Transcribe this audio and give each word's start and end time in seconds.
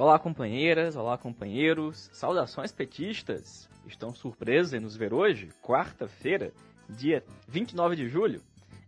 Olá, 0.00 0.16
companheiras, 0.16 0.94
olá, 0.94 1.18
companheiros, 1.18 2.08
saudações 2.12 2.70
petistas! 2.70 3.68
Estão 3.84 4.14
surpresos 4.14 4.72
em 4.72 4.78
nos 4.78 4.96
ver 4.96 5.12
hoje, 5.12 5.48
quarta-feira, 5.60 6.52
dia 6.88 7.24
29 7.48 7.96
de 7.96 8.08
julho? 8.08 8.40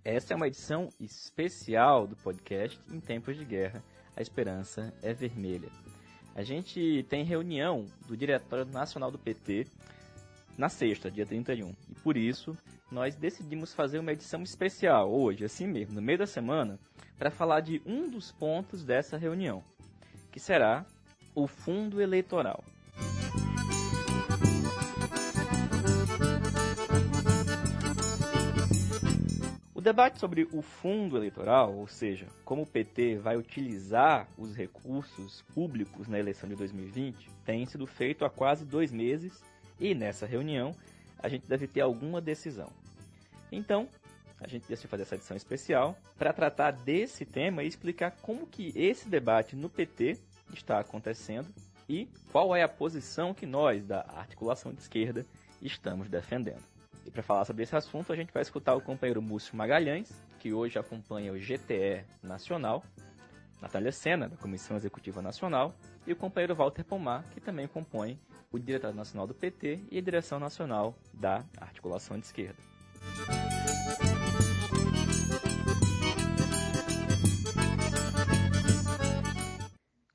Essa 0.04 0.32
é 0.34 0.36
uma 0.36 0.46
edição 0.46 0.88
especial 1.00 2.06
do 2.06 2.14
podcast 2.14 2.78
Em 2.88 3.00
Tempos 3.00 3.36
de 3.36 3.44
Guerra, 3.44 3.82
a 4.16 4.22
Esperança 4.22 4.94
é 5.02 5.12
Vermelha. 5.12 5.68
A 6.32 6.44
gente 6.44 7.04
tem 7.08 7.24
reunião 7.24 7.86
do 8.06 8.16
Diretório 8.16 8.64
Nacional 8.66 9.10
do 9.10 9.18
PT 9.18 9.66
na 10.56 10.68
sexta, 10.68 11.10
dia 11.10 11.26
31, 11.26 11.74
e 11.88 11.94
por 12.04 12.16
isso 12.16 12.56
nós 12.88 13.16
decidimos 13.16 13.74
fazer 13.74 13.98
uma 13.98 14.12
edição 14.12 14.44
especial 14.44 15.12
hoje, 15.12 15.44
assim 15.44 15.66
mesmo, 15.66 15.92
no 15.92 16.02
meio 16.02 16.18
da 16.18 16.26
semana, 16.26 16.78
para 17.18 17.32
falar 17.32 17.62
de 17.62 17.82
um 17.84 18.08
dos 18.08 18.30
pontos 18.30 18.84
dessa 18.84 19.16
reunião, 19.16 19.64
que 20.30 20.38
será 20.38 20.86
o 21.34 21.46
fundo 21.46 22.00
eleitoral. 22.00 22.64
O 29.80 29.82
debate 29.82 30.18
sobre 30.18 30.46
o 30.52 30.60
fundo 30.60 31.16
eleitoral, 31.16 31.74
ou 31.74 31.86
seja, 31.86 32.26
como 32.44 32.62
o 32.62 32.66
PT 32.66 33.16
vai 33.16 33.38
utilizar 33.38 34.28
os 34.36 34.54
recursos 34.54 35.42
públicos 35.54 36.06
na 36.06 36.18
eleição 36.18 36.46
de 36.46 36.54
2020, 36.54 37.30
tem 37.46 37.64
sido 37.64 37.86
feito 37.86 38.26
há 38.26 38.28
quase 38.28 38.66
dois 38.66 38.92
meses 38.92 39.42
e 39.80 39.94
nessa 39.94 40.26
reunião 40.26 40.74
a 41.18 41.30
gente 41.30 41.48
deve 41.48 41.66
ter 41.66 41.80
alguma 41.80 42.20
decisão. 42.20 42.70
Então, 43.50 43.88
a 44.38 44.46
gente 44.46 44.68
decidiu 44.68 44.90
fazer 44.90 45.04
essa 45.04 45.14
edição 45.14 45.36
especial 45.36 45.96
para 46.18 46.34
tratar 46.34 46.72
desse 46.72 47.24
tema 47.24 47.62
e 47.62 47.66
explicar 47.66 48.10
como 48.22 48.46
que 48.46 48.72
esse 48.76 49.08
debate 49.08 49.56
no 49.56 49.70
PT 49.70 50.18
está 50.54 50.80
acontecendo 50.80 51.48
e 51.88 52.08
qual 52.30 52.54
é 52.54 52.62
a 52.62 52.68
posição 52.68 53.34
que 53.34 53.46
nós, 53.46 53.84
da 53.84 54.00
articulação 54.16 54.72
de 54.72 54.80
esquerda, 54.80 55.26
estamos 55.60 56.08
defendendo. 56.08 56.62
E 57.04 57.10
para 57.10 57.22
falar 57.22 57.44
sobre 57.44 57.62
esse 57.62 57.74
assunto, 57.74 58.12
a 58.12 58.16
gente 58.16 58.32
vai 58.32 58.42
escutar 58.42 58.74
o 58.74 58.80
companheiro 58.80 59.20
Múcio 59.20 59.56
Magalhães, 59.56 60.12
que 60.38 60.52
hoje 60.52 60.78
acompanha 60.78 61.32
o 61.32 61.38
GTE 61.38 62.04
Nacional, 62.22 62.84
Natália 63.60 63.92
Sena, 63.92 64.28
da 64.28 64.36
Comissão 64.36 64.76
Executiva 64.76 65.20
Nacional, 65.20 65.74
e 66.06 66.12
o 66.12 66.16
companheiro 66.16 66.54
Walter 66.54 66.84
Pomar, 66.84 67.24
que 67.30 67.40
também 67.40 67.66
compõe 67.66 68.18
o 68.52 68.58
Diretório 68.58 68.96
Nacional 68.96 69.26
do 69.26 69.34
PT 69.34 69.80
e 69.90 69.98
a 69.98 70.00
Direção 70.00 70.38
Nacional 70.38 70.94
da 71.12 71.44
Articulação 71.60 72.18
de 72.18 72.26
Esquerda. 72.26 72.69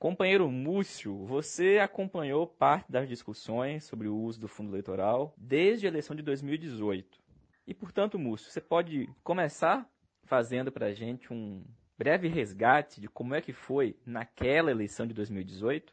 Companheiro 0.05 0.51
Múcio, 0.51 1.25
você 1.25 1.79
acompanhou 1.79 2.45
parte 2.45 2.91
das 2.91 3.09
discussões 3.09 3.85
sobre 3.85 4.07
o 4.07 4.15
uso 4.15 4.39
do 4.39 4.47
fundo 4.47 4.69
eleitoral 4.69 5.33
desde 5.35 5.87
a 5.87 5.89
eleição 5.89 6.15
de 6.15 6.21
2018. 6.21 7.19
E, 7.65 7.73
portanto, 7.73 8.19
Múcio, 8.19 8.51
você 8.51 8.61
pode 8.61 9.09
começar 9.23 9.83
fazendo 10.25 10.71
para 10.71 10.85
a 10.85 10.93
gente 10.93 11.33
um 11.33 11.63
breve 11.97 12.27
resgate 12.27 13.01
de 13.01 13.07
como 13.07 13.33
é 13.33 13.41
que 13.41 13.51
foi 13.51 13.95
naquela 14.05 14.69
eleição 14.69 15.07
de 15.07 15.13
2018? 15.15 15.91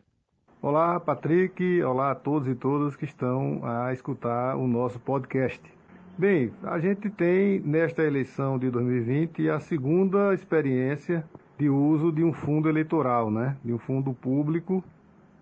Olá, 0.61 1.01
Patrick. 1.01 1.83
Olá 1.83 2.11
a 2.11 2.15
todos 2.15 2.47
e 2.49 2.55
todas 2.55 2.95
que 2.95 3.07
estão 3.07 3.65
a 3.65 3.95
escutar 3.95 4.57
o 4.57 4.69
nosso 4.69 5.01
podcast. 5.01 5.63
Bem, 6.19 6.53
a 6.65 6.79
gente 6.79 7.09
tem 7.09 7.61
nesta 7.61 8.03
eleição 8.03 8.59
de 8.59 8.71
2020 8.71 9.49
a 9.49 9.59
segunda 9.59 10.35
experiência 10.35 11.27
de 11.63 11.71
uso 11.71 12.11
de 12.11 12.25
um 12.25 12.33
fundo 12.33 12.69
eleitoral, 12.69 13.31
né? 13.31 13.57
de 13.65 13.73
um 13.73 13.79
fundo 13.79 14.13
público 14.13 14.83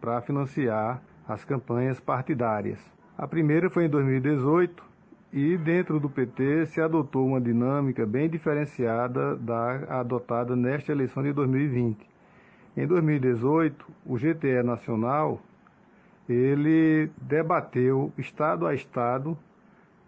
para 0.02 0.20
financiar 0.20 1.00
as 1.26 1.46
campanhas 1.46 1.98
partidárias. 1.98 2.78
A 3.16 3.26
primeira 3.26 3.70
foi 3.70 3.86
em 3.86 3.88
2018 3.88 4.84
e 5.32 5.56
dentro 5.56 5.98
do 5.98 6.10
PT 6.10 6.66
se 6.66 6.78
adotou 6.78 7.26
uma 7.26 7.40
dinâmica 7.40 8.04
bem 8.04 8.28
diferenciada 8.28 9.34
da 9.34 10.00
adotada 10.00 10.54
nesta 10.54 10.92
eleição 10.92 11.22
de 11.22 11.32
2020. 11.32 12.06
Em 12.76 12.86
2018, 12.86 13.86
o 14.04 14.16
GTE 14.16 14.62
Nacional 14.62 15.40
ele 16.28 17.10
debateu 17.16 18.12
estado 18.18 18.66
a 18.66 18.74
estado 18.74 19.38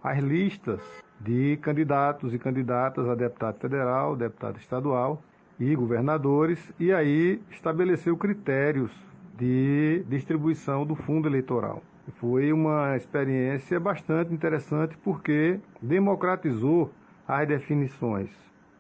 as 0.05 0.19
listas 0.19 0.83
de 1.19 1.57
candidatos 1.63 2.35
e 2.35 2.39
candidatas 2.39 3.09
a 3.09 3.15
deputado 3.15 3.59
federal, 3.59 4.15
deputado 4.15 4.59
estadual 4.59 5.23
e 5.63 5.77
governadores, 5.77 6.59
e 6.79 6.93
aí 6.93 7.41
estabeleceu 7.49 8.17
critérios 8.17 8.91
de 9.39 10.05
distribuição 10.09 10.85
do 10.85 10.97
fundo 10.97 11.29
eleitoral. 11.29 11.81
Foi 12.17 12.53
uma 12.53 12.97
experiência 12.97 13.79
bastante 13.79 14.35
interessante 14.35 14.97
porque 15.05 15.61
democratizou 15.81 16.91
as 17.29 17.47
definições, 17.47 18.29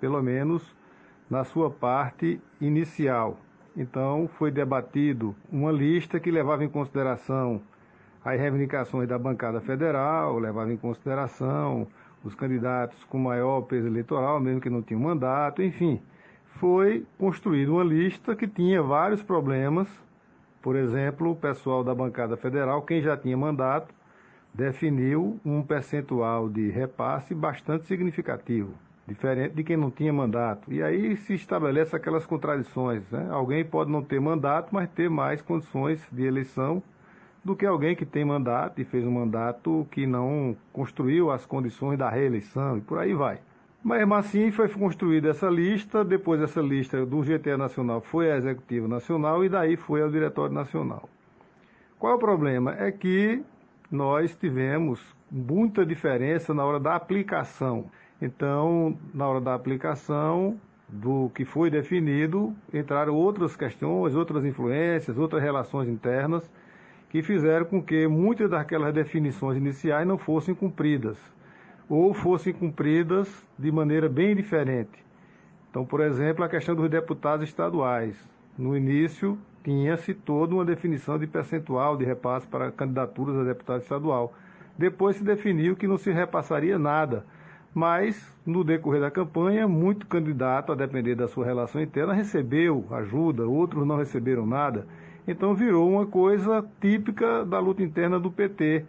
pelo 0.00 0.20
menos 0.20 0.74
na 1.30 1.44
sua 1.44 1.70
parte 1.70 2.40
inicial. 2.60 3.38
Então, 3.76 4.28
foi 4.36 4.50
debatido 4.50 5.36
uma 5.52 5.70
lista 5.70 6.18
que 6.18 6.32
levava 6.32 6.64
em 6.64 6.68
consideração 6.68 7.62
as 8.24 8.40
reivindicações 8.40 9.08
da 9.08 9.18
bancada 9.18 9.60
federal, 9.60 10.36
levava 10.36 10.72
em 10.72 10.76
consideração 10.76 11.86
os 12.24 12.34
candidatos 12.34 13.04
com 13.04 13.18
maior 13.18 13.60
peso 13.62 13.86
eleitoral, 13.86 14.40
mesmo 14.40 14.60
que 14.60 14.68
não 14.68 14.82
tinham 14.82 15.00
mandato, 15.00 15.62
enfim 15.62 16.02
foi 16.58 17.06
construída 17.18 17.72
uma 17.72 17.84
lista 17.84 18.36
que 18.36 18.46
tinha 18.46 18.82
vários 18.82 19.22
problemas. 19.22 19.88
Por 20.60 20.76
exemplo, 20.76 21.30
o 21.30 21.36
pessoal 21.36 21.82
da 21.82 21.94
bancada 21.94 22.36
federal, 22.36 22.82
quem 22.82 23.02
já 23.02 23.16
tinha 23.16 23.36
mandato, 23.36 23.92
definiu 24.54 25.40
um 25.44 25.62
percentual 25.62 26.48
de 26.48 26.68
repasse 26.68 27.34
bastante 27.34 27.86
significativo, 27.86 28.74
diferente 29.08 29.54
de 29.54 29.64
quem 29.64 29.76
não 29.76 29.90
tinha 29.90 30.12
mandato. 30.12 30.72
E 30.72 30.82
aí 30.82 31.16
se 31.16 31.34
estabelece 31.34 31.96
aquelas 31.96 32.26
contradições. 32.26 33.02
Né? 33.10 33.26
Alguém 33.30 33.64
pode 33.64 33.90
não 33.90 34.02
ter 34.02 34.20
mandato, 34.20 34.68
mas 34.72 34.88
ter 34.90 35.08
mais 35.08 35.40
condições 35.42 36.06
de 36.12 36.24
eleição 36.24 36.82
do 37.44 37.56
que 37.56 37.66
alguém 37.66 37.96
que 37.96 38.06
tem 38.06 38.24
mandato 38.24 38.80
e 38.80 38.84
fez 38.84 39.04
um 39.04 39.10
mandato 39.10 39.86
que 39.90 40.06
não 40.06 40.56
construiu 40.72 41.30
as 41.30 41.44
condições 41.44 41.98
da 41.98 42.08
reeleição 42.08 42.78
e 42.78 42.80
por 42.80 42.98
aí 42.98 43.14
vai. 43.14 43.40
Mas 43.84 44.08
assim 44.12 44.52
foi 44.52 44.68
construída 44.68 45.30
essa 45.30 45.48
lista, 45.48 46.04
depois 46.04 46.40
essa 46.40 46.60
lista 46.60 47.04
do 47.04 47.20
GTE 47.20 47.56
Nacional 47.56 48.00
foi 48.00 48.30
à 48.30 48.36
Executiva 48.36 48.86
Nacional 48.86 49.44
e 49.44 49.48
daí 49.48 49.76
foi 49.76 50.02
ao 50.02 50.08
Diretório 50.08 50.54
Nacional. 50.54 51.08
Qual 51.98 52.12
é 52.12 52.16
o 52.16 52.18
problema? 52.18 52.76
É 52.78 52.92
que 52.92 53.42
nós 53.90 54.36
tivemos 54.36 55.00
muita 55.28 55.84
diferença 55.84 56.54
na 56.54 56.64
hora 56.64 56.78
da 56.78 56.94
aplicação. 56.94 57.86
Então, 58.20 58.96
na 59.12 59.26
hora 59.26 59.40
da 59.40 59.52
aplicação 59.52 60.56
do 60.88 61.28
que 61.34 61.44
foi 61.44 61.68
definido, 61.68 62.54
entraram 62.72 63.16
outras 63.16 63.56
questões, 63.56 64.14
outras 64.14 64.44
influências, 64.44 65.18
outras 65.18 65.42
relações 65.42 65.88
internas 65.88 66.48
que 67.10 67.20
fizeram 67.20 67.66
com 67.66 67.82
que 67.82 68.06
muitas 68.06 68.48
daquelas 68.48 68.94
definições 68.94 69.56
iniciais 69.56 70.06
não 70.06 70.16
fossem 70.16 70.54
cumpridas 70.54 71.18
ou 71.94 72.14
fossem 72.14 72.54
cumpridas 72.54 73.28
de 73.58 73.70
maneira 73.70 74.08
bem 74.08 74.34
diferente. 74.34 75.04
Então, 75.70 75.84
por 75.84 76.00
exemplo, 76.00 76.42
a 76.42 76.48
questão 76.48 76.74
dos 76.74 76.88
deputados 76.88 77.46
estaduais. 77.46 78.16
No 78.56 78.74
início, 78.74 79.38
tinha-se 79.62 80.14
toda 80.14 80.54
uma 80.54 80.64
definição 80.64 81.18
de 81.18 81.26
percentual 81.26 81.94
de 81.98 82.06
repasse 82.06 82.46
para 82.46 82.72
candidaturas 82.72 83.36
a 83.36 83.44
deputado 83.44 83.82
estadual. 83.82 84.32
Depois 84.78 85.16
se 85.16 85.22
definiu 85.22 85.76
que 85.76 85.86
não 85.86 85.98
se 85.98 86.10
repassaria 86.10 86.78
nada. 86.78 87.26
Mas, 87.74 88.26
no 88.46 88.64
decorrer 88.64 89.02
da 89.02 89.10
campanha, 89.10 89.68
muito 89.68 90.06
candidato, 90.06 90.72
a 90.72 90.74
depender 90.74 91.14
da 91.14 91.28
sua 91.28 91.44
relação 91.44 91.78
interna, 91.78 92.14
recebeu 92.14 92.86
ajuda, 92.90 93.46
outros 93.46 93.86
não 93.86 93.98
receberam 93.98 94.46
nada. 94.46 94.86
Então 95.28 95.54
virou 95.54 95.90
uma 95.90 96.06
coisa 96.06 96.64
típica 96.80 97.44
da 97.44 97.58
luta 97.58 97.82
interna 97.82 98.18
do 98.18 98.30
PT 98.30 98.86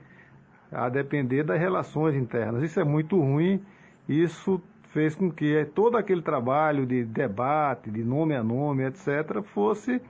a 0.73 0.89
depender 0.89 1.43
das 1.43 1.59
relações 1.59 2.15
internas. 2.15 2.63
Isso 2.63 2.79
é 2.79 2.83
muito 2.83 3.19
ruim, 3.19 3.63
isso 4.07 4.61
fez 4.89 5.15
com 5.15 5.31
que 5.31 5.65
todo 5.73 5.97
aquele 5.97 6.21
trabalho 6.21 6.85
de 6.85 7.03
debate, 7.03 7.89
de 7.89 8.03
nome 8.03 8.35
a 8.35 8.43
nome, 8.43 8.85
etc., 8.85 9.41
fosse 9.43 10.01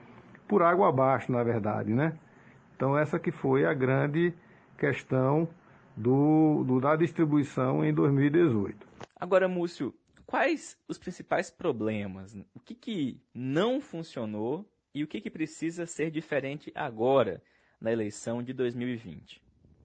por 0.46 0.62
água 0.62 0.88
abaixo, 0.88 1.32
na 1.32 1.42
verdade, 1.42 1.92
né? 1.92 2.18
Então 2.76 2.96
essa 2.96 3.18
que 3.18 3.30
foi 3.30 3.64
a 3.64 3.72
grande 3.72 4.34
questão 4.76 5.48
do, 5.96 6.64
do, 6.64 6.80
da 6.80 6.96
distribuição 6.96 7.84
em 7.84 7.94
2018. 7.94 8.86
Agora, 9.18 9.48
Múcio, 9.48 9.94
quais 10.26 10.76
os 10.88 10.98
principais 10.98 11.50
problemas? 11.50 12.36
O 12.54 12.60
que, 12.60 12.74
que 12.74 13.20
não 13.32 13.80
funcionou 13.80 14.68
e 14.94 15.02
o 15.02 15.06
que, 15.06 15.20
que 15.20 15.30
precisa 15.30 15.86
ser 15.86 16.10
diferente 16.10 16.70
agora 16.74 17.42
na 17.80 17.92
eleição 17.92 18.42
de 18.42 18.52
2020? 18.52 19.43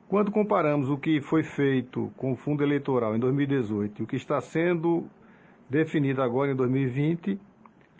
Quando 0.10 0.32
comparamos 0.32 0.90
o 0.90 0.98
que 0.98 1.22
foi 1.22 1.44
feito 1.44 2.12
com 2.18 2.32
o 2.32 2.36
fundo 2.36 2.64
eleitoral 2.64 3.16
em 3.16 3.20
2018 3.20 4.02
e 4.02 4.04
o 4.04 4.08
que 4.08 4.16
está 4.16 4.42
sendo 4.42 5.08
definido 5.70 6.24
agora 6.24 6.52
em 6.52 6.56
2020, 6.56 7.40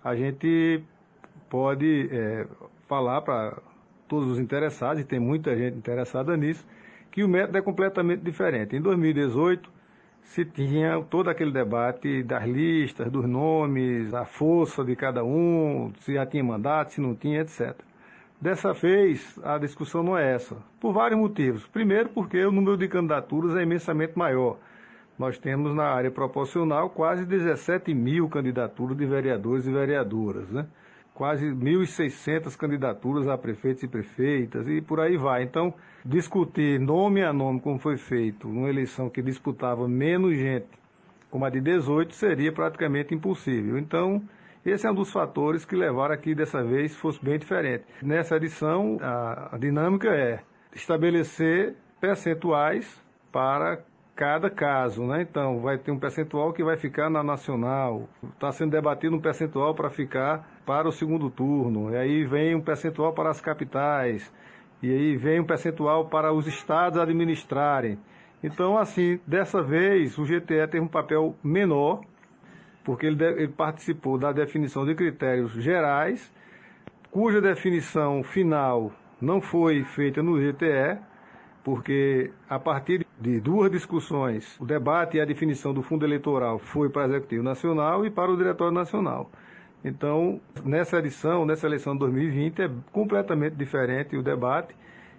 a 0.04 0.16
gente 0.16 0.84
pode 1.48 2.10
é, 2.12 2.48
falar 2.88 3.22
para 3.22 3.62
todos 4.08 4.28
os 4.32 4.40
interessados, 4.40 5.04
e 5.04 5.06
tem 5.06 5.20
muita 5.20 5.56
gente 5.56 5.78
interessada 5.78 6.36
nisso, 6.36 6.66
que 7.12 7.24
o 7.24 7.30
método 7.30 7.60
é 7.60 7.62
completamente 7.62 8.24
diferente. 8.24 8.76
Em 8.76 8.82
2018, 8.82 9.72
se 10.24 10.44
tinha 10.44 11.00
todo 11.12 11.30
aquele 11.30 11.52
debate 11.52 12.24
das 12.24 12.44
listas, 12.44 13.12
dos 13.12 13.30
nomes, 13.30 14.16
a 14.16 14.26
força 14.26 14.84
de 14.84 14.96
cada 14.96 15.24
um, 15.24 15.94
se 16.00 16.16
já 16.16 16.26
tinha 16.26 16.44
mandato, 16.44 16.94
se 16.94 17.02
não 17.02 17.14
tinha, 17.14 17.42
etc. 17.42 17.80
Dessa 18.42 18.72
vez, 18.72 19.38
a 19.44 19.58
discussão 19.58 20.02
não 20.02 20.18
é 20.18 20.34
essa, 20.34 20.56
por 20.80 20.94
vários 20.94 21.20
motivos. 21.20 21.68
Primeiro, 21.68 22.10
porque 22.10 22.44
o 22.46 22.52
número 22.52 22.78
de 22.78 22.88
candidaturas 22.88 23.56
é 23.58 23.64
imensamente 23.64 24.18
maior. 24.18 24.58
Nós 25.18 25.38
temos 25.38 25.76
na 25.76 25.84
área 25.84 26.10
proporcional 26.10 26.90
quase 26.90 27.26
17 27.26 27.94
mil 27.94 28.30
candidaturas 28.30 28.96
de 28.96 29.06
vereadores 29.06 29.66
e 29.68 29.72
vereadoras, 29.72 30.50
né? 30.50 30.66
quase 31.14 31.48
1.600 31.48 32.56
candidaturas 32.56 33.28
a 33.28 33.38
prefeitos 33.38 33.84
e 33.84 33.90
prefeitas 33.90 34.66
e 34.70 34.80
por 34.80 35.02
aí 35.02 35.18
vai. 35.18 35.44
Então, 35.44 35.74
discutir 36.06 36.80
nome 36.80 37.22
a 37.22 37.34
nome, 37.34 37.60
como 37.60 37.78
foi 37.78 37.98
feito, 37.98 38.48
numa 38.48 38.70
eleição 38.70 39.10
que 39.10 39.22
disputava 39.22 39.86
menos 39.86 40.38
gente, 40.38 40.68
como 41.30 41.44
a 41.44 41.50
de 41.50 41.60
18, 41.60 42.16
seria 42.16 42.54
praticamente 42.54 43.14
impossível. 43.14 43.78
Então, 43.78 44.24
esse 44.70 44.88
é 44.88 44.92
um 44.92 44.96
dos 44.96 45.12
fatores 45.12 45.66
que 45.66 45.76
levaram 45.76 46.14
aqui 46.14 46.34
dessa 46.34 46.64
vez 46.64 46.96
fosse 46.96 47.24
bem 47.24 47.38
diferente. 47.38 47.84
Nessa 48.02 48.36
edição, 48.38 48.98
a, 49.02 49.56
a 49.56 49.58
dinâmica 49.58 50.10
é 50.10 50.40
estabelecer 50.74 51.76
percentuais 52.00 53.02
para 53.32 53.80
cada 54.16 54.50
caso, 54.50 55.06
né? 55.06 55.22
Então, 55.22 55.62
vai 55.62 55.78
ter 55.78 55.92
um 55.92 55.98
percentual 55.98 56.52
que 56.52 56.62
vai 56.64 56.76
ficar 56.76 57.10
na 57.10 57.24
nacional. 57.24 58.10
Está 58.34 58.52
sendo 58.52 58.72
debatido 58.72 59.16
um 59.16 59.22
percentual 59.22 59.74
para 59.74 59.90
ficar 59.90 60.46
para 60.66 60.88
o 60.88 60.92
segundo 60.92 61.30
turno. 61.30 61.92
E 61.92 61.96
aí 61.96 62.26
vem 62.26 62.54
um 62.54 62.62
percentual 62.62 63.14
para 63.14 63.30
as 63.30 63.40
capitais. 63.40 64.30
E 64.84 64.92
aí 64.92 65.16
vem 65.16 65.40
um 65.40 65.46
percentual 65.46 66.10
para 66.10 66.34
os 66.34 66.48
estados 66.48 67.00
administrarem. 67.00 67.98
Então, 68.44 68.78
assim, 68.78 69.20
dessa 69.26 69.62
vez 69.62 70.18
o 70.18 70.24
GTE 70.24 70.68
teve 70.68 70.80
um 70.80 70.88
papel 70.88 71.36
menor, 71.44 72.02
porque 72.84 73.06
ele, 73.06 73.24
ele 73.24 73.48
participou 73.48 74.18
da 74.18 74.32
definição 74.32 74.86
de 74.86 74.96
critérios 74.96 75.52
gerais, 75.54 76.32
cuja 77.12 77.42
definição 77.42 78.24
final 78.24 78.92
não 79.22 79.42
foi 79.42 79.84
feita 79.84 80.24
no 80.24 80.38
GTE, 80.38 81.00
porque 81.64 82.32
a 82.50 82.58
partir 82.58 83.06
de 83.20 83.40
duas 83.40 83.70
discussões, 83.70 84.60
o 84.60 84.66
debate 84.66 85.18
e 85.18 85.22
a 85.22 85.26
definição 85.26 85.74
do 85.74 85.82
fundo 85.82 86.06
eleitoral 86.06 86.58
foi 86.58 86.90
para 86.90 87.04
o 87.04 87.06
Executivo 87.12 87.44
Nacional 87.44 88.06
e 88.06 88.10
para 88.10 88.32
o 88.32 88.38
Diretório 88.38 88.74
Nacional. 88.74 89.30
Então, 89.84 90.42
nessa 90.64 90.98
edição, 90.98 91.46
nessa 91.46 91.68
eleição 91.68 91.94
de 91.94 92.00
2020, 92.00 92.62
é 92.62 92.70
completamente 92.92 93.56
diferente 93.56 94.16
o 94.18 94.24
debate 94.24 94.76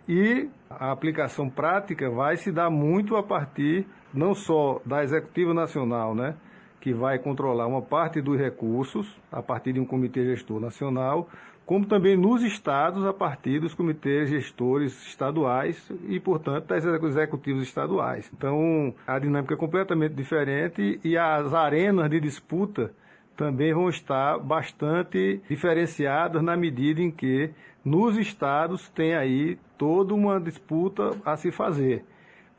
e 0.08 0.48
a 0.68 0.90
aplicação 0.90 1.48
prática 1.48 2.10
vai 2.10 2.36
se 2.36 2.50
dar 2.50 2.70
muito 2.70 3.16
a 3.16 3.22
partir 3.22 3.86
não 4.12 4.34
só 4.34 4.80
da 4.84 5.02
Executiva 5.02 5.54
Nacional, 5.54 6.14
né, 6.14 6.34
que 6.80 6.92
vai 6.92 7.18
controlar 7.18 7.66
uma 7.66 7.82
parte 7.82 8.20
dos 8.20 8.38
recursos 8.38 9.06
a 9.30 9.42
partir 9.42 9.74
de 9.74 9.80
um 9.80 9.84
comitê 9.84 10.24
gestor 10.24 10.60
nacional, 10.60 11.28
como 11.66 11.86
também 11.86 12.16
nos 12.16 12.42
estados 12.42 13.06
a 13.06 13.12
partir 13.12 13.60
dos 13.60 13.74
comitês 13.74 14.28
gestores 14.28 15.06
estaduais 15.06 15.88
e, 16.08 16.18
portanto, 16.18 16.66
das 16.66 16.84
executivos 16.84 17.62
estaduais. 17.62 18.28
Então, 18.36 18.92
a 19.06 19.18
dinâmica 19.18 19.54
é 19.54 19.56
completamente 19.56 20.14
diferente 20.14 20.98
e 21.04 21.16
as 21.16 21.54
arenas 21.54 22.10
de 22.10 22.18
disputa 22.18 22.92
também 23.36 23.72
vão 23.72 23.88
estar 23.88 24.38
bastante 24.38 25.40
diferenciadas 25.48 26.42
na 26.42 26.56
medida 26.56 27.00
em 27.00 27.10
que 27.10 27.50
nos 27.84 28.16
estados 28.16 28.88
tem 28.88 29.14
aí 29.14 29.56
toda 29.78 30.12
uma 30.12 30.40
disputa 30.40 31.16
a 31.24 31.36
se 31.36 31.50
fazer. 31.50 32.04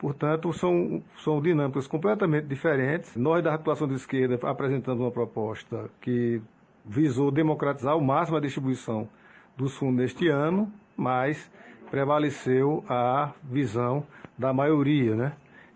Portanto, 0.01 0.51
são, 0.51 1.03
são 1.19 1.39
dinâmicas 1.39 1.85
completamente 1.85 2.47
diferentes. 2.47 3.15
Nós, 3.15 3.43
da 3.43 3.53
atuação 3.53 3.87
de 3.87 3.93
esquerda, 3.93 4.39
apresentamos 4.49 4.99
uma 4.99 5.11
proposta 5.11 5.91
que 6.01 6.41
visou 6.83 7.29
democratizar 7.29 7.93
ao 7.93 8.01
máximo 8.01 8.37
a 8.37 8.41
distribuição 8.41 9.07
dos 9.55 9.77
fundos 9.77 9.97
neste 9.97 10.27
ano, 10.27 10.73
mas 10.97 11.51
prevaleceu 11.91 12.83
a 12.89 13.31
visão 13.43 14.03
da 14.35 14.51
maioria, 14.51 15.15
né? 15.15 15.33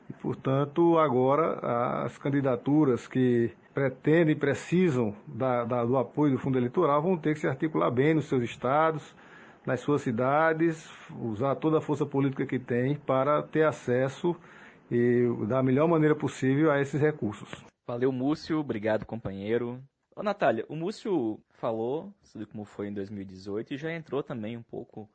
E, 0.09 0.13
portanto, 0.13 0.97
agora 0.97 2.03
as 2.03 2.17
candidaturas 2.17 3.07
que 3.07 3.51
pretendem 3.75 4.33
e 4.33 4.39
precisam 4.39 5.13
da, 5.27 5.65
da, 5.65 5.85
do 5.85 5.97
apoio 5.97 6.31
do 6.31 6.39
fundo 6.39 6.57
eleitoral 6.57 6.99
vão 6.99 7.15
ter 7.15 7.35
que 7.35 7.41
se 7.41 7.47
articular 7.47 7.91
bem 7.91 8.15
nos 8.15 8.25
seus 8.25 8.41
estados, 8.41 9.03
nas 9.65 9.79
suas 9.79 10.01
cidades, 10.01 10.89
usar 11.19 11.55
toda 11.55 11.79
a 11.79 11.81
força 11.81 12.05
política 12.05 12.45
que 12.45 12.59
tem 12.59 12.95
para 12.95 13.41
ter 13.41 13.63
acesso 13.63 14.35
e 14.91 15.25
da 15.47 15.63
melhor 15.63 15.87
maneira 15.87 16.15
possível 16.15 16.71
a 16.71 16.79
esses 16.79 17.01
recursos. 17.01 17.65
Valeu, 17.87 18.11
Múcio. 18.11 18.59
Obrigado, 18.59 19.05
companheiro. 19.05 19.81
Ô, 20.15 20.23
Natália, 20.23 20.65
o 20.69 20.75
Múcio 20.75 21.39
falou 21.49 22.13
sobre 22.23 22.45
como 22.47 22.63
foi 22.63 22.87
em 22.87 22.93
2018 22.93 23.73
e 23.73 23.77
já 23.77 23.91
entrou 23.91 24.23
também 24.23 24.55
um 24.55 24.63
pouco 24.63 25.09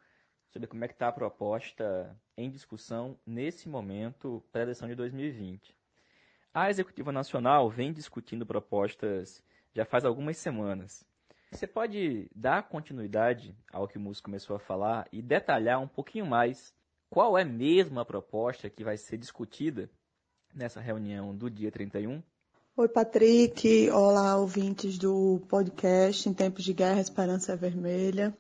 sobre 0.51 0.67
como 0.67 0.85
é 0.85 0.89
que 0.89 0.95
está 0.95 1.09
a 1.09 1.13
proposta 1.13 2.17
em 2.37 2.51
discussão 2.51 3.17
nesse 3.25 3.69
momento 3.69 4.43
para 4.51 4.63
a 4.63 4.65
eleição 4.65 4.89
de 4.89 4.95
2020. 4.95 5.77
A 6.53 6.69
Executiva 6.69 7.13
Nacional 7.13 7.71
vem 7.71 7.93
discutindo 7.93 8.45
propostas 8.45 9.43
já 9.73 9.85
faz 9.85 10.05
algumas 10.05 10.37
semanas. 10.37 11.07
Você 11.53 11.67
pode 11.67 12.31
dar 12.35 12.69
continuidade 12.69 13.55
ao 13.73 13.89
que 13.89 13.99
o 13.99 14.01
Múcio 14.01 14.23
começou 14.23 14.55
a 14.55 14.61
falar 14.61 15.09
e 15.13 15.21
detalhar 15.21 15.81
um 15.81 15.89
pouquinho 15.89 16.25
mais 16.25 16.73
qual 17.11 17.37
é 17.37 17.45
mesmo 17.45 17.99
a 17.99 18.05
proposta 18.05 18.71
que 18.71 18.85
vai 18.85 18.97
ser 18.97 19.19
discutida 19.19 19.91
nessa 20.55 20.81
reunião 20.81 21.35
do 21.35 21.51
dia 21.51 21.73
31? 21.73 22.23
Oi, 22.77 22.89
Patrick. 22.89 23.91
Olá, 23.91 24.37
ouvintes 24.37 24.97
do 24.97 25.43
podcast 25.49 26.29
Em 26.29 26.33
Tempos 26.33 26.63
de 26.63 26.73
Guerra, 26.73 27.01
Esperança 27.01 27.57
Vermelha. 27.57 28.33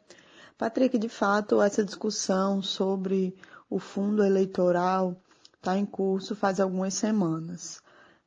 Patrick, 0.57 0.97
de 0.97 1.09
fato, 1.09 1.61
essa 1.61 1.85
discussão 1.85 2.63
sobre 2.63 3.35
o 3.69 3.81
fundo 3.81 4.23
eleitoral 4.23 5.21
está 5.57 5.77
em 5.77 5.85
curso 5.85 6.37
faz 6.37 6.61
algumas 6.61 6.95
semanas. 6.95 7.83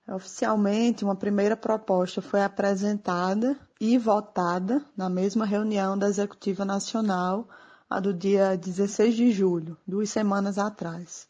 Oficialmente, 0.06 1.06
uma 1.06 1.16
primeira 1.16 1.56
proposta 1.56 2.22
foi 2.22 2.44
apresentada 2.44 3.58
e 3.84 3.98
votada 3.98 4.82
na 4.96 5.10
mesma 5.10 5.46
reunião 5.46 5.98
da 5.98 6.08
Executiva 6.08 6.64
Nacional, 6.64 7.46
a 7.90 8.00
do 8.00 8.14
dia 8.14 8.56
16 8.56 9.14
de 9.14 9.30
julho, 9.30 9.76
duas 9.86 10.10
semanas 10.10 10.58
atrás. 10.58 11.28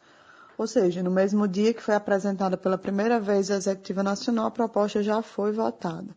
Ou 0.55 0.67
seja, 0.67 1.01
no 1.01 1.09
mesmo 1.09 1.47
dia 1.47 1.73
que 1.73 1.81
foi 1.81 1.95
apresentada 1.95 2.55
pela 2.55 2.77
primeira 2.77 3.19
vez 3.19 3.49
a 3.49 3.55
Executiva 3.55 4.03
Nacional, 4.03 4.45
a 4.45 4.51
proposta 4.51 5.01
já 5.01 5.19
foi 5.23 5.51
votada. 5.51 6.15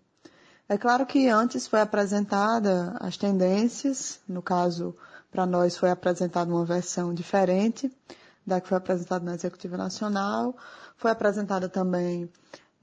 É 0.68 0.76
claro 0.76 1.06
que 1.06 1.26
antes 1.26 1.66
foi 1.66 1.80
apresentada 1.80 2.94
as 3.00 3.16
tendências, 3.16 4.20
no 4.28 4.42
caso, 4.42 4.94
para 5.32 5.46
nós 5.46 5.78
foi 5.78 5.88
apresentada 5.88 6.52
uma 6.52 6.66
versão 6.66 7.14
diferente 7.14 7.90
da 8.46 8.60
que 8.60 8.68
foi 8.68 8.76
apresentada 8.76 9.24
na 9.24 9.34
Executiva 9.34 9.78
Nacional, 9.78 10.54
foi 10.98 11.10
apresentada 11.10 11.66
também 11.66 12.30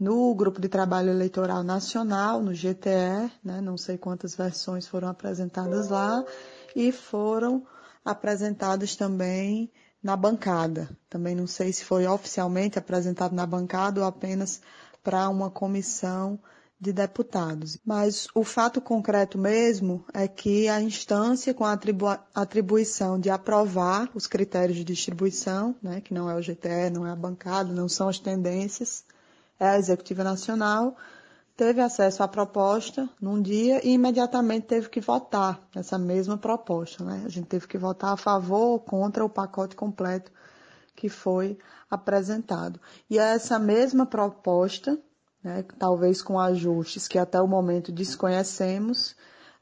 no 0.03 0.35
Grupo 0.35 0.59
de 0.59 0.67
Trabalho 0.67 1.11
Eleitoral 1.11 1.63
Nacional, 1.63 2.41
no 2.41 2.51
GTE, 2.51 3.31
né? 3.41 3.61
não 3.61 3.77
sei 3.77 3.97
quantas 3.97 4.35
versões 4.35 4.85
foram 4.85 5.07
apresentadas 5.07 5.87
lá, 5.87 6.25
e 6.75 6.91
foram 6.91 7.65
apresentadas 8.03 8.97
também 8.97 9.71
na 10.03 10.17
bancada. 10.17 10.89
Também 11.09 11.33
não 11.33 11.47
sei 11.47 11.71
se 11.71 11.85
foi 11.85 12.05
oficialmente 12.05 12.77
apresentado 12.77 13.33
na 13.33 13.45
bancada 13.45 14.01
ou 14.01 14.05
apenas 14.05 14.59
para 15.01 15.29
uma 15.29 15.49
comissão 15.49 16.37
de 16.77 16.91
deputados. 16.91 17.79
Mas 17.85 18.27
o 18.35 18.43
fato 18.43 18.81
concreto 18.81 19.37
mesmo 19.37 20.03
é 20.13 20.27
que 20.27 20.67
a 20.67 20.81
instância 20.81 21.53
com 21.53 21.63
a 21.63 21.71
atribu 21.71 22.07
atribuição 22.35 23.17
de 23.17 23.29
aprovar 23.29 24.09
os 24.13 24.27
critérios 24.27 24.77
de 24.77 24.83
distribuição, 24.83 25.73
né, 25.81 26.01
que 26.01 26.13
não 26.13 26.29
é 26.29 26.35
o 26.35 26.41
GTE, 26.41 26.89
não 26.91 27.07
é 27.07 27.11
a 27.11 27.15
bancada, 27.15 27.71
não 27.71 27.87
são 27.87 28.09
as 28.09 28.19
tendências, 28.19 29.05
a 29.69 29.77
Executiva 29.77 30.23
Nacional, 30.23 30.95
teve 31.55 31.81
acesso 31.81 32.23
à 32.23 32.27
proposta 32.27 33.07
num 33.21 33.41
dia 33.41 33.85
e 33.85 33.93
imediatamente 33.93 34.67
teve 34.67 34.89
que 34.89 34.99
votar 34.99 35.61
nessa 35.75 35.97
mesma 35.97 36.37
proposta. 36.37 37.03
Né? 37.03 37.23
A 37.25 37.29
gente 37.29 37.47
teve 37.47 37.67
que 37.67 37.77
votar 37.77 38.13
a 38.13 38.17
favor 38.17 38.71
ou 38.71 38.79
contra 38.79 39.23
o 39.23 39.29
pacote 39.29 39.75
completo 39.75 40.31
que 40.95 41.09
foi 41.09 41.57
apresentado. 41.89 42.79
E 43.09 43.19
é 43.19 43.33
essa 43.33 43.59
mesma 43.59 44.05
proposta, 44.05 44.97
né, 45.43 45.63
talvez 45.77 46.21
com 46.21 46.39
ajustes 46.39 47.07
que 47.07 47.17
até 47.17 47.41
o 47.41 47.47
momento 47.47 47.91
desconhecemos, 47.91 49.15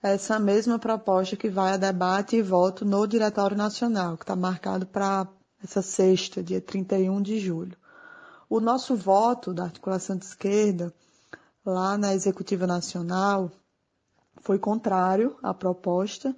é 0.03 0.13
essa 0.13 0.39
mesma 0.39 0.79
proposta 0.79 1.35
que 1.35 1.49
vai 1.49 1.73
a 1.73 1.77
debate 1.77 2.35
e 2.35 2.41
voto 2.41 2.83
no 2.83 3.05
Diretório 3.05 3.55
Nacional, 3.55 4.17
que 4.17 4.23
está 4.23 4.35
marcado 4.35 4.85
para 4.85 5.27
essa 5.63 5.81
sexta, 5.81 6.41
dia 6.41 6.59
31 6.59 7.21
de 7.21 7.39
julho. 7.39 7.77
O 8.51 8.59
nosso 8.59 8.97
voto 8.97 9.53
da 9.53 9.63
articulação 9.63 10.17
de 10.17 10.25
esquerda 10.25 10.93
lá 11.65 11.97
na 11.97 12.13
Executiva 12.13 12.67
Nacional 12.67 13.49
foi 14.41 14.59
contrário 14.59 15.37
à 15.41 15.53
proposta, 15.53 16.35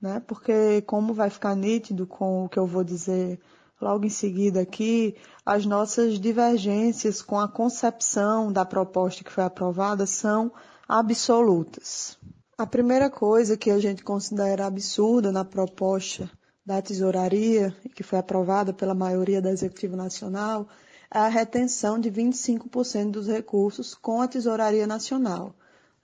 né? 0.00 0.22
Porque 0.26 0.80
como 0.86 1.12
vai 1.12 1.28
ficar 1.28 1.54
nítido 1.54 2.06
com 2.06 2.46
o 2.46 2.48
que 2.48 2.58
eu 2.58 2.66
vou 2.66 2.82
dizer 2.82 3.38
logo 3.78 4.06
em 4.06 4.08
seguida 4.08 4.62
aqui, 4.62 5.14
as 5.44 5.66
nossas 5.66 6.18
divergências 6.18 7.20
com 7.20 7.38
a 7.38 7.46
concepção 7.46 8.50
da 8.50 8.64
proposta 8.64 9.22
que 9.22 9.30
foi 9.30 9.44
aprovada 9.44 10.06
são 10.06 10.50
absolutas. 10.88 12.16
A 12.56 12.66
primeira 12.66 13.10
coisa 13.10 13.54
que 13.54 13.70
a 13.70 13.78
gente 13.78 14.02
considera 14.02 14.64
absurda 14.64 15.30
na 15.30 15.44
proposta 15.44 16.30
da 16.64 16.80
tesouraria, 16.80 17.76
que 17.94 18.02
foi 18.02 18.18
aprovada 18.18 18.72
pela 18.72 18.94
maioria 18.94 19.42
da 19.42 19.50
Executivo 19.50 19.94
Nacional, 19.94 20.66
a 21.10 21.26
retenção 21.26 21.98
de 21.98 22.10
25% 22.10 23.10
dos 23.10 23.26
recursos 23.26 23.94
com 23.94 24.22
a 24.22 24.28
Tesouraria 24.28 24.86
Nacional. 24.86 25.54